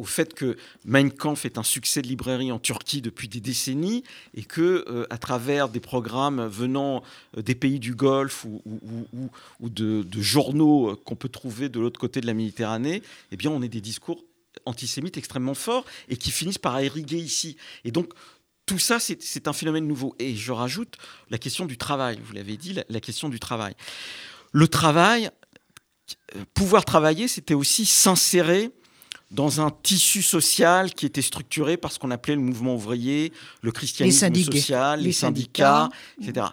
au 0.00 0.04
fait 0.04 0.32
que 0.32 0.56
Mein 0.86 1.10
Kampf 1.10 1.44
est 1.44 1.58
un 1.58 1.62
succès 1.62 2.00
de 2.00 2.08
librairie 2.08 2.50
en 2.50 2.58
Turquie 2.58 3.02
depuis 3.02 3.28
des 3.28 3.40
décennies 3.40 4.02
et 4.32 4.42
que, 4.42 4.86
euh, 4.88 5.06
à 5.10 5.18
travers 5.18 5.68
des 5.68 5.78
programmes 5.78 6.46
venant 6.46 7.02
des 7.36 7.54
pays 7.54 7.78
du 7.78 7.94
Golfe 7.94 8.46
ou, 8.46 9.68
de, 9.68 10.04
journaux 10.22 10.96
qu'on 11.04 11.16
peut 11.16 11.28
trouver 11.28 11.68
de 11.68 11.78
l'autre 11.78 12.00
côté 12.00 12.22
de 12.22 12.26
la 12.26 12.32
Méditerranée, 12.32 13.02
eh 13.30 13.36
bien, 13.36 13.50
on 13.50 13.60
a 13.60 13.68
des 13.68 13.82
discours 13.82 14.24
antisémites 14.64 15.18
extrêmement 15.18 15.54
forts 15.54 15.84
et 16.08 16.16
qui 16.16 16.30
finissent 16.30 16.58
par 16.58 16.80
irriguer 16.80 17.18
ici. 17.18 17.58
Et 17.84 17.90
donc, 17.90 18.14
tout 18.64 18.78
ça, 18.78 18.98
c'est 19.00 19.48
un 19.48 19.52
phénomène 19.52 19.86
nouveau. 19.86 20.14
Et 20.18 20.34
je 20.34 20.52
rajoute 20.52 20.96
la 21.28 21.36
question 21.36 21.66
du 21.66 21.76
travail. 21.76 22.18
Vous 22.24 22.32
l'avez 22.32 22.56
dit, 22.56 22.78
la 22.88 23.00
question 23.00 23.28
du 23.28 23.38
travail. 23.38 23.74
Le 24.52 24.66
travail, 24.66 25.30
pouvoir 26.54 26.86
travailler, 26.86 27.28
c'était 27.28 27.54
aussi 27.54 27.84
s'insérer 27.84 28.70
dans 29.30 29.60
un 29.60 29.70
tissu 29.70 30.22
social 30.22 30.92
qui 30.92 31.06
était 31.06 31.22
structuré 31.22 31.76
par 31.76 31.92
ce 31.92 31.98
qu'on 31.98 32.10
appelait 32.10 32.34
le 32.34 32.40
mouvement 32.40 32.74
ouvrier, 32.74 33.32
le 33.62 33.70
christianisme 33.70 34.34
social, 34.52 35.00
les, 35.00 35.12
syndicats, 35.12 35.88
etc. 36.20 36.46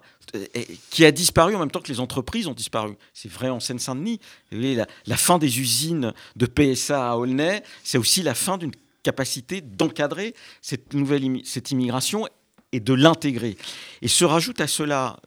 qui 0.90 1.06
a 1.06 1.12
disparu 1.12 1.56
en 1.56 1.60
même 1.60 1.72
temps 1.72 1.82
que 1.82 1.92
les 1.92 2.00
entreprises 2.00 2.48
ont 2.48 2.54
disparu. 2.54 2.96
C'est 3.14 3.32
vrai 3.32 3.50
en 3.50 3.60
Seine-Saint-Denis. 3.60 4.20
La, 4.52 4.86
la 5.06 5.18
fin 5.18 5.40
des 5.40 5.60
usines 5.60 6.14
de 6.36 6.46
PSA 6.46 7.12
à 7.12 7.16
Aulnay, 7.16 7.64
c'est 7.84 7.98
aussi 7.98 8.22
la 8.22 8.36
fin 8.36 8.58
d'une 8.58 8.72
capacité 9.04 9.62
d'encadrer 9.62 10.36
cette 10.62 10.94
nouvelle 10.94 11.40
cette 11.46 11.72
immigration 11.72 12.28
et 12.72 12.80
de 12.80 12.94
l'intégrer. 12.94 13.58
Et 14.02 14.08
se 14.08 14.26
rajoute 14.26 14.60
à 14.62 14.68
cela 14.68 15.20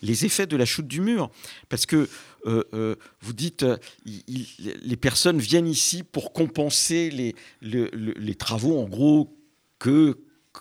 les 0.00 0.24
effets 0.24 0.46
de 0.46 0.56
la 0.56 0.64
chute 0.64 0.86
du 0.86 1.00
mur, 1.00 1.30
parce 1.68 1.86
que 1.86 2.08
euh, 2.46 2.62
euh, 2.72 2.94
vous 3.20 3.32
dites, 3.32 3.64
euh, 3.64 3.76
les 4.04 4.96
personnes 4.96 5.38
viennent 5.38 5.66
ici 5.66 6.02
pour 6.02 6.32
compenser 6.32 7.10
les, 7.10 7.34
les, 7.60 8.34
travaux, 8.34 8.78
en 8.80 8.88
gros, 8.88 9.36
que, 9.78 10.18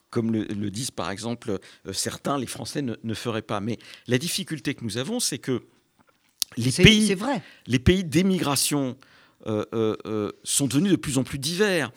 comme 0.10 0.32
le, 0.32 0.72
disent 0.72 0.92
par 0.92 1.12
exemple 1.12 1.60
certains, 1.92 2.38
les 2.38 2.48
Français 2.48 2.82
ne, 2.82 3.14
feraient 3.14 3.42
pas. 3.42 3.60
Mais 3.60 3.78
la 4.08 4.18
difficulté 4.18 4.74
que 4.74 4.84
nous 4.84 4.98
avons, 4.98 5.20
c'est 5.20 5.40
que 5.40 5.64
les 6.56 6.72
pays, 6.72 7.14
vrai. 7.14 7.42
les 7.68 7.80
pays 7.80 8.04
d'émigration 8.04 8.98
sont 9.46 10.68
devenus 10.68 10.92
de 10.92 10.98
plus 10.98 11.18
en 11.18 11.24
plus 11.24 11.40
divers. 11.40 11.92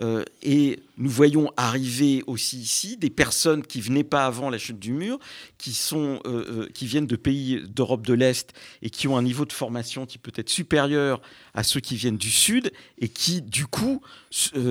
Euh, 0.00 0.24
et 0.42 0.80
nous 0.96 1.10
voyons 1.10 1.52
arriver 1.58 2.22
aussi 2.26 2.58
ici 2.58 2.96
des 2.96 3.10
personnes 3.10 3.62
qui 3.62 3.82
venaient 3.82 4.04
pas 4.04 4.24
avant 4.24 4.48
la 4.48 4.56
chute 4.56 4.78
du 4.78 4.92
mur, 4.92 5.18
qui, 5.58 5.74
sont, 5.74 6.20
euh, 6.24 6.62
euh, 6.64 6.68
qui 6.72 6.86
viennent 6.86 7.06
de 7.06 7.16
pays 7.16 7.62
d'Europe 7.68 8.06
de 8.06 8.14
l'Est 8.14 8.54
et 8.80 8.88
qui 8.88 9.06
ont 9.06 9.18
un 9.18 9.22
niveau 9.22 9.44
de 9.44 9.52
formation 9.52 10.06
qui 10.06 10.16
peut 10.16 10.32
être 10.34 10.48
supérieur 10.48 11.20
à 11.52 11.62
ceux 11.62 11.80
qui 11.80 11.96
viennent 11.96 12.16
du 12.16 12.30
Sud 12.30 12.72
et 12.98 13.08
qui, 13.08 13.42
du 13.42 13.66
coup, 13.66 14.00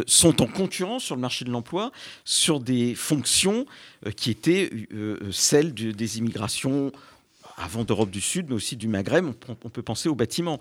sont 0.08 0.42
en 0.42 0.48
concurrence 0.48 1.04
sur 1.04 1.16
le 1.16 1.22
marché 1.22 1.46
de 1.46 1.52
l'emploi 1.52 1.92
sur 2.26 2.60
des 2.60 2.96
fonctions 2.96 3.68
qui 4.16 4.32
étaient 4.32 4.72
celles 5.32 5.76
des 5.76 6.18
immigrations 6.18 6.92
avant 7.62 7.84
d'Europe 7.84 8.10
du 8.10 8.22
Sud, 8.22 8.48
mais 8.50 8.56
aussi 8.56 8.76
du 8.76 8.88
Maghreb, 8.88 9.26
on, 9.26 9.70
peut 9.70 9.82
penser 9.82 10.10
au 10.10 10.16
bâtiment. 10.16 10.60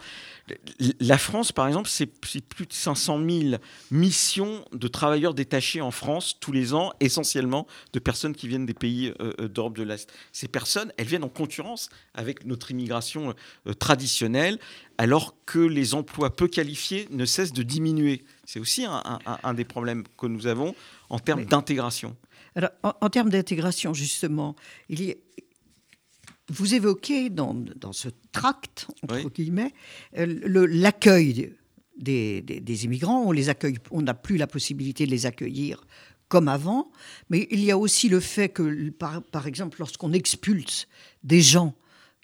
La 1.01 1.19
France, 1.19 1.53
par 1.53 1.67
exemple, 1.67 1.89
c'est 1.89 2.07
plus 2.07 2.67
de 2.67 2.73
500 2.73 3.21
000 3.29 3.57
missions 3.91 4.65
de 4.73 4.89
travailleurs 4.89 5.35
détachés 5.35 5.81
en 5.81 5.91
France 5.91 6.37
tous 6.41 6.53
les 6.53 6.75
ans, 6.75 6.93
essentiellement 7.01 7.67
de 7.93 7.99
personnes 7.99 8.35
qui 8.35 8.49
viennent 8.49 8.67
des 8.67 8.75
pays 8.75 9.13
euh, 9.21 9.33
euh, 9.41 9.49
d'Europe 9.49 9.77
de 9.77 9.83
l'Est. 9.83 10.13
Ces 10.33 10.49
personnes, 10.49 10.93
elles 10.97 11.07
viennent 11.07 11.25
en 11.25 11.29
concurrence 11.29 11.89
avec 12.15 12.45
notre 12.45 12.71
immigration 12.71 13.35
euh, 13.67 13.73
traditionnelle, 13.73 14.59
alors 14.99 15.35
que 15.47 15.59
les 15.59 15.95
emplois 15.95 16.35
peu 16.35 16.49
qualifiés 16.49 17.09
ne 17.11 17.25
cessent 17.25 17.53
de 17.53 17.63
diminuer. 17.63 18.25
C'est 18.45 18.61
aussi 18.61 18.85
un, 18.85 19.55
des 19.55 19.65
problèmes 19.65 20.05
que 20.19 20.27
nous 20.27 20.47
avons 20.47 20.75
en 21.09 21.19
termes 21.19 21.45
d'intégration. 21.45 22.17
Alors, 22.57 22.71
en, 22.83 22.93
en 23.01 23.09
termes 23.09 23.31
d'intégration, 23.31 23.95
justement, 23.95 24.57
il 24.89 25.03
y 25.03 25.13
a 25.13 25.15
vous 26.51 26.75
évoquez 26.75 27.31
dans, 27.31 27.65
ce 27.93 28.09
tract, 28.33 28.89
entre 29.03 29.31
guillemets, 29.31 29.73
euh, 30.19 30.67
l'accueil 30.69 31.55
des, 31.97 32.43
des, 32.43 32.85
immigrants. 32.85 33.23
On 33.25 33.33
les 33.33 33.49
accueille, 33.49 33.77
on 33.91 34.03
n'a 34.03 34.15
plus 34.15 34.37
la 34.37 34.47
possibilité 34.47 35.07
de 35.07 35.11
les 35.11 35.27
accueillir 35.27 35.85
comme 36.29 36.49
avant, 36.49 36.93
mais 37.29 37.49
il 37.51 37.61
y 37.65 37.71
a 37.71 37.79
aussi 37.79 38.09
le 38.09 38.21
fait 38.21 38.49
que, 38.49 38.91
par, 38.91 39.23
par 39.23 39.47
exemple, 39.47 39.79
lorsqu'on 39.81 40.13
expulse 40.13 40.87
des 41.25 41.41
gens 41.41 41.75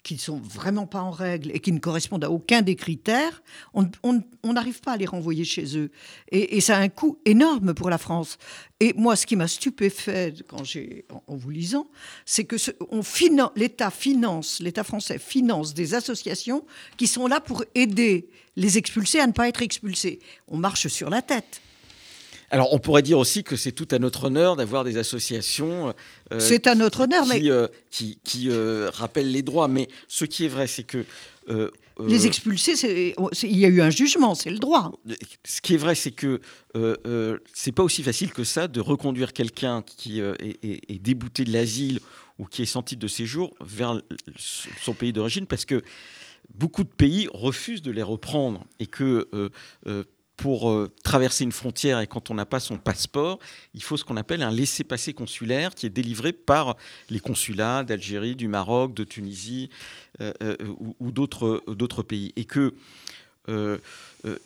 qui 0.07 0.13
ne 0.13 0.19
sont 0.19 0.37
vraiment 0.37 0.87
pas 0.87 1.01
en 1.01 1.11
règle 1.11 1.51
et 1.53 1.59
qui 1.59 1.73
ne 1.73 1.79
correspondent 1.79 2.23
à 2.23 2.31
aucun 2.31 2.61
des 2.61 2.77
critères, 2.77 3.43
on 3.73 4.53
n'arrive 4.53 4.79
pas 4.79 4.93
à 4.93 4.97
les 4.97 5.05
renvoyer 5.05 5.43
chez 5.43 5.77
eux. 5.77 5.91
Et, 6.31 6.61
ça 6.61 6.77
a 6.77 6.79
un 6.79 6.87
coût 6.87 7.19
énorme 7.25 7.73
pour 7.73 7.89
la 7.89 7.97
France. 7.97 8.37
Et 8.79 8.93
moi, 8.93 9.17
ce 9.17 9.25
qui 9.25 9.35
m'a 9.35 9.49
stupéfait 9.49 10.33
quand 10.47 10.63
j'ai, 10.63 11.03
en, 11.27 11.35
vous 11.35 11.49
lisant, 11.49 11.89
c'est 12.25 12.45
que 12.45 12.55
l'État 13.57 13.91
finance, 13.91 14.61
l'État 14.61 14.85
français 14.85 15.19
finance 15.19 15.73
des 15.73 15.93
associations 15.93 16.65
qui 16.95 17.07
sont 17.07 17.27
là 17.27 17.41
pour 17.41 17.65
aider 17.75 18.29
les 18.55 18.77
expulsés 18.77 19.19
à 19.19 19.27
ne 19.27 19.33
pas 19.33 19.49
être 19.49 19.61
expulsés. 19.61 20.19
On 20.47 20.55
marche 20.55 20.87
sur 20.87 21.09
la 21.09 21.21
tête. 21.21 21.59
Alors, 22.49 22.73
on 22.73 22.79
pourrait 22.79 23.01
dire 23.01 23.19
aussi 23.19 23.43
que 23.43 23.55
c'est 23.55 23.73
tout 23.73 23.87
à 23.91 23.99
notre 23.99 24.25
honneur 24.25 24.55
d'avoir 24.55 24.83
des 24.83 24.97
associations. 24.97 25.93
Euh, 26.31 26.39
c'est 26.39 26.67
à 26.67 26.75
notre 26.75 27.01
honneur, 27.01 27.25
qui, 27.25 27.29
mais. 27.29 27.49
Euh, 27.49 27.67
qui, 27.91 28.49
euh, 28.49 28.89
rappellent 28.93 29.31
les 29.31 29.41
droits. 29.41 29.67
Mais 29.67 29.89
ce 30.07 30.25
qui 30.25 30.45
est 30.45 30.47
vrai, 30.47 30.67
c'est 30.67 30.83
que. 30.83 31.05
les 31.99 32.25
expulsés, 32.25 33.13
il 33.43 33.57
y 33.57 33.65
a 33.65 33.67
eu 33.67 33.81
un 33.81 33.89
jugement, 33.89 34.33
c'est 34.33 34.49
le 34.49 34.59
droit. 34.59 34.93
Ce 35.43 35.61
qui 35.61 35.73
est 35.73 35.77
vrai, 35.77 35.95
c'est 35.95 36.11
que 36.11 36.39
c'est 37.53 37.71
pas 37.73 37.83
aussi 37.83 38.03
facile 38.03 38.31
que 38.31 38.43
ça 38.43 38.67
de 38.67 38.79
reconduire 38.79 39.33
quelqu'un 39.33 39.81
qui 39.81 40.21
est, 40.21 41.01
débouté 41.01 41.43
de 41.43 41.51
l'asile 41.51 41.99
ou 42.39 42.45
qui 42.45 42.61
est 42.61 42.67
sans 42.67 42.83
titre 42.83 43.01
de 43.01 43.07
séjour 43.07 43.55
vers 43.59 43.99
son 44.79 44.93
pays 44.93 45.11
d'origine, 45.11 45.47
parce 45.47 45.65
que 45.65 45.81
beaucoup 46.53 46.83
de 46.83 46.89
pays 46.89 47.27
refusent 47.33 47.81
de 47.81 47.91
les 47.91 48.03
reprendre 48.03 48.63
et 48.79 48.85
que 48.85 49.27
pour 50.37 50.69
euh, 50.69 50.93
traverser 51.03 51.43
une 51.43 51.51
frontière 51.51 51.99
et 51.99 52.07
quand 52.07 52.29
on 52.29 52.35
n'a 52.35 52.45
pas 52.45 52.59
son 52.59 52.77
passeport, 52.77 53.39
il 53.73 53.81
faut 53.81 53.97
ce 53.97 54.05
qu'on 54.05 54.17
appelle 54.17 54.43
un 54.43 54.51
laissez-passer 54.51 55.13
consulaire 55.13 55.73
qui 55.73 55.87
est 55.87 55.89
délivré 55.89 56.31
par 56.31 56.77
les 57.09 57.19
consulats 57.19 57.83
d'Algérie, 57.83 58.35
du 58.35 58.47
Maroc, 58.47 58.93
de 58.93 59.03
Tunisie 59.03 59.71
euh, 60.21 60.31
euh, 60.43 60.55
ou, 60.99 61.11
d'autres 61.11 62.03
pays. 62.03 62.33
Et 62.35 62.45
que 62.45 62.73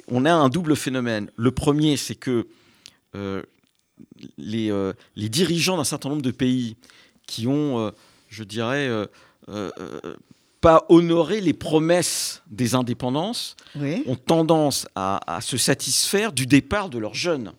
on 0.07 0.25
a 0.25 0.31
un 0.31 0.49
double 0.49 0.75
phénomène. 0.75 1.31
Le 1.35 1.51
premier, 1.51 1.97
c'est 1.97 2.13
que 2.13 2.47
les, 4.37 4.93
les, 5.15 5.29
dirigeants 5.29 5.77
d'un 5.77 5.83
certain 5.83 6.09
nombre 6.09 6.21
de 6.21 6.29
pays 6.29 6.77
qui 7.25 7.47
ont, 7.47 7.91
je 8.29 8.43
dirais, 8.43 8.89
pas 10.61 10.85
honorer 10.89 11.41
les 11.41 11.53
promesses 11.53 12.43
des 12.47 12.75
indépendances, 12.75 13.55
ont 13.75 14.15
tendance 14.15 14.87
à, 14.95 15.39
se 15.41 15.57
satisfaire 15.57 16.31
du 16.31 16.45
départ 16.45 16.89
de 16.89 16.99
leurs 16.99 17.15
jeunes. 17.15 17.51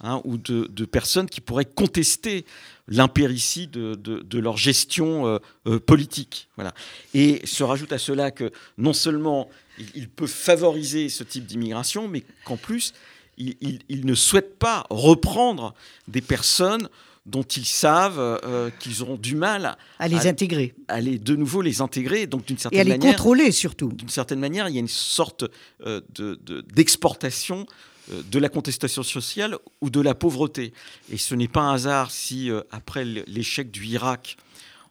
Hein, 0.00 0.20
ou 0.24 0.36
de, 0.36 0.84
personnes 0.84 1.30
qui 1.30 1.40
pourraient 1.40 1.64
contester 1.64 2.44
l'impéritie 2.88 3.68
de, 3.68 4.38
leur 4.38 4.56
gestion 4.56 5.26
euh, 5.26 5.38
euh, 5.66 5.80
politique. 5.80 6.48
Voilà. 6.56 6.74
Et 7.14 7.40
se 7.46 7.64
rajoute 7.64 7.92
à 7.92 7.98
cela 7.98 8.30
que 8.30 8.52
non 8.76 8.92
seulement 8.92 9.48
il, 9.94 10.08
peut 10.08 10.26
favoriser 10.26 11.08
ce 11.08 11.24
type 11.24 11.46
d'immigration, 11.46 12.06
mais 12.06 12.22
qu'en 12.44 12.58
plus, 12.58 12.92
il, 13.38 13.56
il, 13.88 14.04
ne 14.04 14.14
souhaite 14.14 14.58
pas 14.58 14.84
reprendre 14.90 15.74
des 16.06 16.20
personnes 16.20 16.88
dont 17.26 17.42
ils 17.42 17.64
savent 17.64 18.18
euh, 18.18 18.70
qu'ils 18.78 19.02
auront 19.02 19.16
du 19.16 19.34
mal 19.34 19.76
à 19.98 20.08
les 20.08 20.26
intégrer, 20.26 20.74
à 20.88 21.00
les 21.00 21.18
de 21.18 21.36
nouveau 21.36 21.62
les 21.62 21.80
intégrer. 21.80 22.26
Donc 22.26 22.44
d'une 22.44 22.58
certaine 22.58 22.78
et 22.78 22.80
à 22.80 22.84
les 22.84 22.98
contrôler 22.98 23.50
surtout. 23.50 23.88
D'une 23.88 24.08
certaine 24.08 24.40
manière, 24.40 24.68
il 24.68 24.74
y 24.74 24.76
a 24.76 24.80
une 24.80 24.88
sorte 24.88 25.44
euh, 25.86 26.02
de, 26.14 26.38
d'exportation 26.74 27.66
euh, 28.12 28.22
de 28.30 28.38
la 28.38 28.50
contestation 28.50 29.02
sociale 29.02 29.56
ou 29.80 29.88
de 29.88 30.00
la 30.00 30.14
pauvreté. 30.14 30.74
Et 31.10 31.16
ce 31.16 31.34
n'est 31.34 31.48
pas 31.48 31.62
un 31.62 31.74
hasard 31.74 32.10
si 32.10 32.50
après 32.70 33.04
l'échec 33.04 33.70
du 33.70 33.86
Irak 33.86 34.36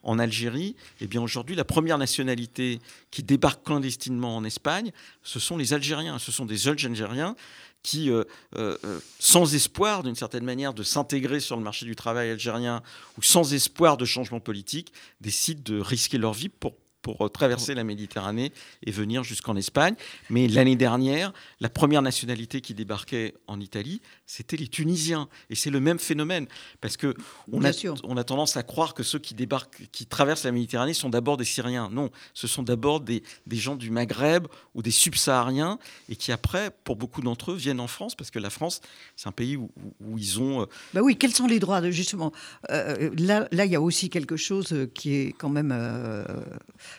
en 0.02 0.18
Algérie, 0.18 0.76
eh 1.00 1.06
bien 1.06 1.22
aujourd'hui, 1.22 1.56
la 1.56 1.64
première 1.64 1.96
nationalité 1.96 2.78
qui 3.10 3.22
débarque 3.22 3.64
clandestinement 3.64 4.36
en 4.36 4.44
Espagne, 4.44 4.92
ce 5.22 5.38
sont 5.38 5.56
les 5.56 5.72
Algériens. 5.72 6.18
Ce 6.18 6.30
sont 6.30 6.44
des 6.44 6.58
jeunes 6.58 6.76
Algériens 6.84 7.36
qui, 7.84 8.10
euh, 8.10 8.24
euh, 8.56 8.76
euh, 8.84 8.98
sans 9.20 9.54
espoir 9.54 10.02
d'une 10.02 10.16
certaine 10.16 10.42
manière 10.42 10.74
de 10.74 10.82
s'intégrer 10.82 11.38
sur 11.38 11.56
le 11.56 11.62
marché 11.62 11.86
du 11.86 11.94
travail 11.94 12.30
algérien 12.30 12.82
ou 13.18 13.22
sans 13.22 13.52
espoir 13.54 13.96
de 13.96 14.04
changement 14.04 14.40
politique, 14.40 14.92
décident 15.20 15.62
de 15.62 15.78
risquer 15.78 16.18
leur 16.18 16.32
vie 16.32 16.48
pour 16.48 16.72
pour 17.04 17.30
traverser 17.30 17.74
la 17.74 17.84
Méditerranée 17.84 18.50
et 18.82 18.90
venir 18.90 19.22
jusqu'en 19.24 19.56
Espagne. 19.56 19.94
Mais 20.30 20.48
l'année 20.48 20.74
dernière, 20.74 21.34
la 21.60 21.68
première 21.68 22.00
nationalité 22.00 22.62
qui 22.62 22.72
débarquait 22.72 23.34
en 23.46 23.60
Italie, 23.60 24.00
c'était 24.26 24.56
les 24.56 24.68
Tunisiens. 24.68 25.28
Et 25.50 25.54
c'est 25.54 25.68
le 25.68 25.80
même 25.80 25.98
phénomène. 25.98 26.46
Parce 26.80 26.96
que 26.96 27.14
on 27.52 27.62
a, 27.62 27.72
on 28.04 28.16
a, 28.16 28.24
tendance 28.24 28.56
à 28.56 28.62
croire 28.62 28.94
que 28.94 29.02
ceux 29.02 29.18
qui 29.18 29.34
débarquent, 29.34 29.86
qui 29.92 30.06
traversent 30.06 30.44
la 30.44 30.52
Méditerranée 30.52 30.94
sont 30.94 31.10
d'abord 31.10 31.36
des 31.36 31.44
Syriens. 31.44 31.90
Non, 31.92 32.10
ce 32.32 32.46
sont 32.46 32.62
d'abord 32.62 33.00
des, 33.00 33.22
des, 33.46 33.56
gens 33.58 33.76
du 33.76 33.90
Maghreb 33.90 34.46
ou 34.74 34.80
des 34.80 34.90
subsahariens 34.90 35.78
et 36.08 36.16
qui 36.16 36.32
après, 36.32 36.70
pour 36.84 36.96
beaucoup 36.96 37.20
d'entre 37.20 37.52
eux, 37.52 37.56
viennent 37.56 37.80
en 37.80 37.86
France 37.86 38.14
parce 38.14 38.30
que 38.30 38.38
la 38.38 38.50
France, 38.50 38.80
c'est 39.14 39.28
un 39.28 39.32
pays 39.32 39.58
où, 39.58 39.70
où 40.00 40.16
ils 40.16 40.40
ont... 40.40 40.62
Euh, 40.62 40.66
bah 40.94 41.02
oui, 41.02 41.16
quels 41.18 41.34
sont 41.34 41.46
les 41.46 41.58
droits, 41.58 41.90
justement? 41.90 42.32
Euh, 42.70 43.10
Là, 43.18 43.46
là, 43.52 43.66
il 43.66 43.72
y 43.72 43.76
a 43.76 43.80
aussi 43.80 44.08
quelque 44.08 44.36
chose 44.36 44.88
qui 44.94 45.14
est 45.16 45.32
quand 45.32 45.50
même... 45.50 45.70
Euh, 45.70 46.24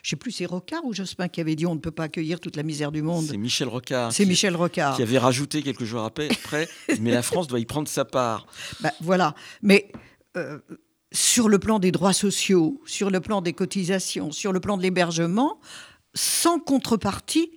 je 0.03 0.09
sais 0.09 0.15
plus, 0.15 0.31
c'est 0.31 0.45
Rocard 0.45 0.85
ou 0.85 0.93
Jospin 0.93 1.27
qui 1.27 1.41
avait 1.41 1.55
dit 1.55 1.65
on 1.65 1.75
ne 1.75 1.79
peut 1.79 1.91
pas 1.91 2.03
accueillir 2.03 2.39
toute 2.39 2.55
la 2.55 2.63
misère 2.63 2.91
du 2.91 3.01
monde. 3.01 3.25
C'est 3.27 3.37
Michel 3.37 3.67
Rocard. 3.67 4.11
C'est 4.11 4.25
Michel 4.25 4.55
Rocard. 4.55 4.95
Qui 4.95 5.01
avait 5.01 5.17
rajouté 5.17 5.61
quelques 5.61 5.85
jours 5.85 6.03
après, 6.03 6.29
mais 7.01 7.11
la 7.11 7.21
France 7.21 7.47
doit 7.47 7.59
y 7.59 7.65
prendre 7.65 7.87
sa 7.87 8.05
part. 8.05 8.47
Bah, 8.81 8.91
voilà. 9.01 9.35
Mais 9.61 9.91
euh, 10.37 10.59
sur 11.11 11.49
le 11.49 11.59
plan 11.59 11.79
des 11.79 11.91
droits 11.91 12.13
sociaux, 12.13 12.81
sur 12.85 13.09
le 13.09 13.21
plan 13.21 13.41
des 13.41 13.53
cotisations, 13.53 14.31
sur 14.31 14.51
le 14.51 14.59
plan 14.59 14.77
de 14.77 14.83
l'hébergement, 14.83 15.59
sans 16.13 16.59
contrepartie, 16.59 17.51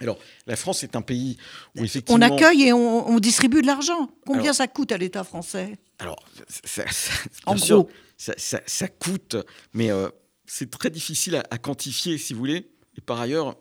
alors, 0.00 0.18
la 0.48 0.56
France 0.56 0.82
est 0.82 0.96
un 0.96 1.02
pays 1.02 1.36
où 1.76 1.84
effectivement... 1.84 2.18
On 2.18 2.22
accueille 2.22 2.64
et 2.64 2.72
on, 2.72 3.18
distribue 3.20 3.62
de 3.62 3.68
l'argent. 3.68 4.10
Combien 4.26 4.52
ça 4.52 4.66
coûte 4.66 4.90
à 4.90 4.98
l'État 4.98 5.22
français? 5.22 5.78
Alors, 6.00 6.16
en 7.46 7.54
gros, 7.54 7.88
ça, 8.16 8.88
coûte, 8.88 9.36
mais 9.72 9.92
euh, 9.92 10.08
c'est 10.54 10.70
très 10.70 10.90
difficile 10.90 11.42
à, 11.50 11.56
quantifier, 11.56 12.18
si 12.18 12.34
vous 12.34 12.40
voulez. 12.40 12.68
Et 12.98 13.00
par 13.00 13.18
ailleurs, 13.18 13.56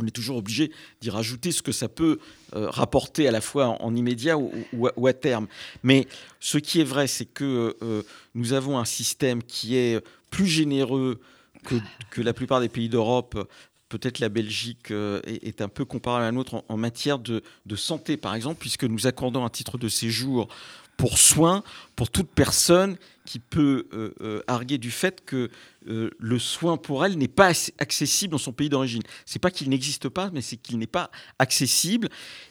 on 0.00 0.06
est 0.06 0.12
toujours 0.12 0.36
obligé 0.36 0.70
d'y 1.00 1.10
rajouter 1.10 1.50
ce 1.50 1.62
que 1.62 1.72
ça 1.72 1.88
peut 1.88 2.20
euh, 2.54 2.70
rapporter 2.70 3.26
à 3.26 3.32
la 3.32 3.40
fois 3.40 3.82
en, 3.82 3.96
immédiat 3.96 4.38
ou, 4.38 5.06
à, 5.08 5.12
terme. 5.12 5.48
Mais 5.82 6.06
ce 6.38 6.58
qui 6.58 6.80
est 6.80 6.84
vrai, 6.84 7.08
c'est 7.08 7.24
que 7.24 7.76
euh, 7.82 8.04
nous 8.36 8.52
avons 8.52 8.78
un 8.78 8.84
système 8.84 9.42
qui 9.42 9.74
est 9.74 10.00
plus 10.30 10.46
généreux 10.46 11.20
que, 11.64 12.22
la 12.22 12.32
plupart 12.32 12.60
des 12.60 12.68
pays 12.68 12.88
d'Europe. 12.88 13.50
Peut-être 13.88 14.20
la 14.20 14.28
Belgique 14.28 14.92
euh, 14.92 15.20
est, 15.26 15.60
un 15.60 15.68
peu 15.68 15.84
comparable 15.84 16.22
à 16.22 16.26
la 16.26 16.32
nôtre 16.32 16.62
en, 16.68 16.76
matière 16.76 17.18
de, 17.18 17.42
de, 17.66 17.74
santé, 17.74 18.16
par 18.16 18.36
exemple, 18.36 18.60
puisque 18.60 18.84
nous 18.84 19.08
accordons 19.08 19.44
un 19.44 19.50
titre 19.50 19.76
de 19.76 19.88
séjour 19.88 20.46
pour 20.96 21.18
soin 21.18 21.62
pour 21.96 22.10
toute 22.10 22.28
personne 22.28 22.96
qui 23.24 23.38
peut 23.38 23.86
euh, 23.92 24.14
euh, 24.20 24.42
arguer 24.46 24.78
du 24.78 24.90
fait 24.90 25.24
que 25.24 25.50
euh, 25.88 26.10
le 26.18 26.38
soin 26.38 26.76
pour 26.76 27.04
elle 27.04 27.16
n'est 27.16 27.28
pas 27.28 27.52
accessible 27.78 28.32
dans 28.32 28.38
son 28.38 28.52
pays 28.52 28.68
d'origine. 28.68 29.02
C'est 29.24 29.38
pas 29.38 29.50
qu'il 29.50 29.68
n'existe 29.70 30.08
pas, 30.08 30.30
mais 30.32 30.42
c'est 30.42 30.56
qu'il 30.56 30.78
n'est 30.78 30.86
pas 30.86 31.10
accessible. 31.38 32.08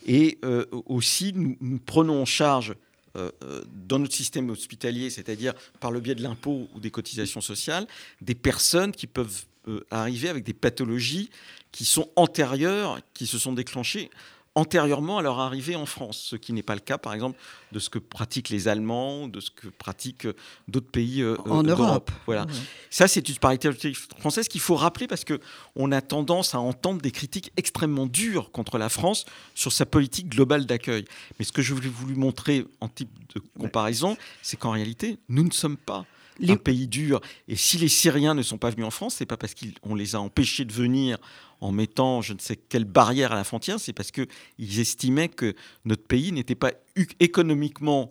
Et 0.08 0.40
aussi, 0.86 1.34
nous, 1.34 1.80
prenons 1.86 2.22
en 2.22 2.26
charge 2.26 2.74
dans 3.14 4.00
notre 4.00 4.16
système 4.16 4.50
hospitalier, 4.50 5.10
c'est-à-dire 5.12 5.54
par 5.80 5.92
le 5.92 6.00
biais 6.00 6.16
de 6.16 6.24
l'impôt 6.24 6.68
ou 6.74 6.80
des 6.80 6.90
cotisations 6.90 7.42
sociales, 7.42 7.88
des 8.22 8.36
personnes 8.36 8.92
qui 8.92 9.06
peuvent 9.06 9.46
arriver 9.92 10.30
avec 10.30 10.44
des 10.44 10.54
pathologies 10.54 11.30
qui 11.72 11.86
sont 11.86 12.10
antérieures, 12.16 13.00
qui 13.14 13.28
se 13.28 13.38
sont 13.38 13.54
déclenchées 13.54 14.10
antérieurement 14.56 15.18
à 15.18 15.22
leur 15.22 15.40
arrivée 15.40 15.76
en 15.76 15.86
France, 15.86 16.18
ce 16.30 16.36
qui 16.36 16.54
n'est 16.54 16.64
pas 16.64 16.76
le 16.76 16.80
cas, 16.80 16.98
par 16.98 17.14
exemple, 17.14 17.40
de 17.72 17.80
ce 17.80 17.90
que 17.90 17.98
pratiquent 18.00 18.50
les 18.50 18.68
Allemands, 18.68 19.28
de 19.28 19.40
ce 19.40 19.50
que 19.50 19.68
pratiquent 19.68 20.26
euh, 20.26 20.36
d'autres 20.68 20.90
pays 20.92 21.22
euh, 21.22 21.36
en 21.46 21.64
Europe. 21.64 22.12
Voilà. 22.26 22.46
Ça, 22.90 23.08
c'est 23.08 23.28
une 23.28 23.38
parité 23.38 23.72
française 24.20 24.48
qu'il 24.48 24.62
faut 24.62 24.76
rappeler 24.76 25.08
parce 25.08 25.24
que 25.24 25.40
on 25.76 25.92
a 25.92 26.02
tendance 26.02 26.54
à 26.54 26.60
entendre 26.60 27.02
des 27.02 27.12
critiques 27.12 27.52
extrêmement 27.58 28.06
dures 28.06 28.52
contre 28.52 28.78
la 28.78 28.90
France 28.90 29.26
sur 29.56 29.72
sa 29.72 29.86
politique 29.86 30.30
globale 30.30 30.66
d'accueil. 30.66 31.06
Mais 31.40 31.46
ce 31.46 31.52
que 31.52 31.62
je 31.62 31.74
voulais 31.74 31.90
vous 31.90 32.14
montrer 32.16 32.66
en 32.80 32.88
type 32.88 33.10
de 33.34 33.42
comparaison, 33.60 34.18
c'est 34.42 34.58
qu'en 34.58 34.72
réalité, 34.72 35.18
nous 35.30 35.44
ne 35.44 35.52
sommes 35.52 35.78
pas 35.78 36.06
un 36.42 36.56
pays 36.56 36.88
dur. 36.88 37.22
Et 37.48 37.56
si 37.56 37.78
les 37.78 37.88
Syriens 37.88 38.34
ne 38.34 38.42
sont 38.42 38.58
pas 38.58 38.70
venus 38.70 38.86
en 38.86 38.92
France, 38.92 39.16
c'est 39.16 39.26
pas 39.26 39.38
parce 39.38 39.54
qu'on 39.54 39.96
les 39.96 40.16
a 40.16 40.20
empêchés 40.20 40.66
de 40.66 40.74
venir 40.74 41.18
en 41.62 41.72
mettant 41.72 42.22
je 42.22 42.34
ne 42.34 42.40
sais 42.40 42.56
quelle 42.56 42.86
barrière 42.86 43.32
à 43.32 43.36
la 43.36 43.44
frontière, 43.44 43.80
c'est 43.80 43.94
parce 43.94 44.12
qu'ils 44.12 44.80
estimaient 44.80 45.30
que 45.30 45.56
notre 45.86 46.04
pays 46.04 46.32
n'était 46.32 46.56
pas 46.56 46.72
économiquement 47.20 48.10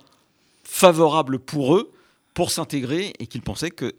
favorable 0.64 1.38
pour 1.38 1.76
eux 1.76 1.92
pour 2.35 2.50
s'intégrer 2.50 3.12
et 3.18 3.26
qu'ils 3.26 3.42
pensaient 3.42 3.70
que 3.70 3.94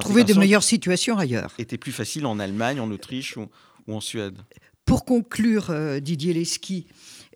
trouver 0.00 0.24
de 0.24 0.34
meilleures 0.34 0.62
situations 0.62 1.16
ailleurs 1.16 1.54
était 1.58 1.78
plus 1.78 1.92
facile 1.92 2.26
en 2.26 2.38
Allemagne, 2.38 2.80
en 2.80 2.90
Autriche 2.90 3.36
ou, 3.36 3.48
en 3.90 4.00
Suède. 4.00 4.36
Pour 4.84 5.06
conclure, 5.06 5.70
euh, 5.70 6.00
Didier 6.00 6.34
Leski, 6.34 6.86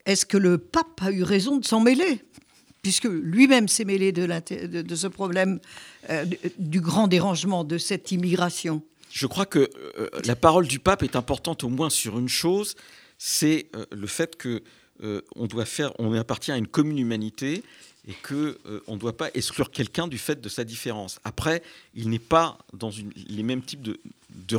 est-ce 0.05 0.27
que 0.27 0.37
le 0.37 0.59
pape 0.59 1.01
a 1.03 1.11
eu 1.11 1.23
raison 1.23 1.57
de 1.57 1.65
s'en 1.65 1.81
mêler? 1.81 2.23
Puisque 2.83 3.05
lui-même 3.05 3.69
s'est 3.69 3.85
mêlé 3.85 4.13
de, 4.13 4.95
ce 4.95 5.07
problème 5.07 5.61
euh, 6.11 6.27
du 6.59 6.81
grand 6.81 7.07
dérangement 7.07 7.65
de 7.65 7.79
cette 7.79 8.11
immigration 8.11 8.83
Je 9.11 9.27
crois 9.27 9.47
que 9.47 9.71
euh, 9.99 10.11
la 10.25 10.37
parole 10.37 10.67
du 10.67 10.81
pape 10.81 11.05
est 11.05 11.17
importante 11.17 11.63
au 11.63 11.69
moins 11.69 11.91
sur 11.91 12.19
une 12.19 12.29
chose, 12.29 12.75
c'est 13.19 13.69
euh, 13.75 13.87
le 13.93 14.07
fait 14.07 14.37
que 14.37 14.63
on 15.35 15.47
doit 15.47 15.65
faire, 15.65 15.91
on 15.99 16.13
appartient 16.13 16.53
à 16.53 16.57
une 16.57 16.69
commune 16.69 16.97
humanité 16.97 17.65
et 18.07 18.13
que 18.23 18.61
on 18.87 18.95
ne 18.95 19.01
doit 19.01 19.17
pas 19.17 19.31
exclure 19.35 19.73
quelqu'un 19.73 20.07
du 20.07 20.17
fait 20.17 20.41
de 20.41 20.49
sa 20.49 20.63
différence. 20.63 21.19
Après, 21.25 21.65
il 21.97 22.09
n'est 22.09 22.21
pas 22.21 22.57
dans 22.73 22.91
les 23.29 23.43
mêmes 23.43 23.63
types 23.63 23.83
de, 23.83 23.99
de. 24.31 24.59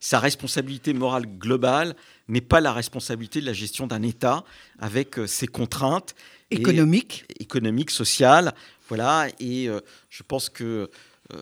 Sa 0.00 0.18
responsabilité 0.18 0.94
morale 0.94 1.26
globale 1.26 1.94
n'est 2.28 2.40
pas 2.40 2.62
la 2.62 2.72
responsabilité 2.72 3.42
de 3.42 3.46
la 3.46 3.52
gestion 3.52 3.86
d'un 3.86 4.00
État 4.00 4.44
avec 4.78 5.16
ses 5.26 5.46
contraintes 5.46 6.14
économique, 6.50 7.24
économique, 7.38 7.90
sociale, 7.90 8.54
voilà. 8.88 9.28
Et 9.40 9.68
euh, 9.68 9.80
je 10.10 10.22
pense 10.22 10.48
que 10.48 10.90
euh, 11.32 11.38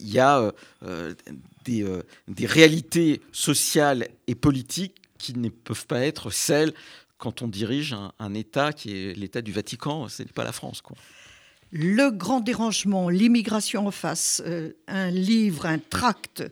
il 0.00 0.10
y 0.10 0.18
a 0.18 0.52
euh, 0.82 1.14
des, 1.64 1.86
des, 2.28 2.46
réalités 2.46 3.20
sociales 3.30 4.08
et 4.26 4.34
politiques 4.34 4.96
qui 5.18 5.36
ne 5.36 5.48
peuvent 5.48 5.86
pas 5.86 6.00
être 6.00 6.30
celles 6.30 6.72
quand 7.18 7.42
on 7.42 7.48
dirige 7.48 7.94
un, 8.18 8.34
État 8.34 8.72
qui 8.72 8.94
est 8.94 9.14
l'État 9.14 9.40
du 9.40 9.52
Vatican, 9.52 10.08
ce 10.08 10.22
n'est 10.22 10.28
pas 10.28 10.44
la 10.44 10.52
France. 10.52 10.82
Quoi. 10.82 10.96
Le 11.72 12.10
grand 12.10 12.40
dérangement, 12.40 13.08
l'immigration 13.08 13.86
en 13.86 13.90
face, 13.90 14.42
un 14.86 15.10
livre, 15.10 15.64
un 15.64 15.78
tract 15.78 16.44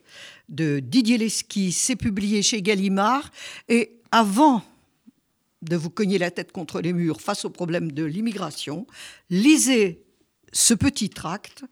de 0.48 0.80
Didier 0.80 1.18
Lesky, 1.18 1.70
c'est 1.70 1.96
publié 1.96 2.42
chez 2.42 2.62
Gallimard. 2.62 3.30
Et 3.68 3.92
avant 4.10 4.64
de 5.64 5.76
vous 5.76 5.90
cogner 5.90 6.18
la 6.18 6.30
tête 6.30 6.52
contre 6.52 6.80
les 6.80 6.92
murs 6.92 7.20
face 7.20 7.44
au 7.44 7.50
problème 7.50 7.92
de 7.92 8.04
l'immigration, 8.04 8.86
lisez 9.30 10.04
ce 10.52 10.74
petit 10.74 11.10
tract, 11.10 11.64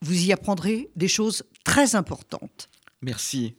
vous 0.00 0.26
y 0.26 0.32
apprendrez 0.32 0.90
des 0.96 1.08
choses 1.08 1.44
très 1.64 1.94
importantes. 1.94 2.68
Merci. 3.02 3.50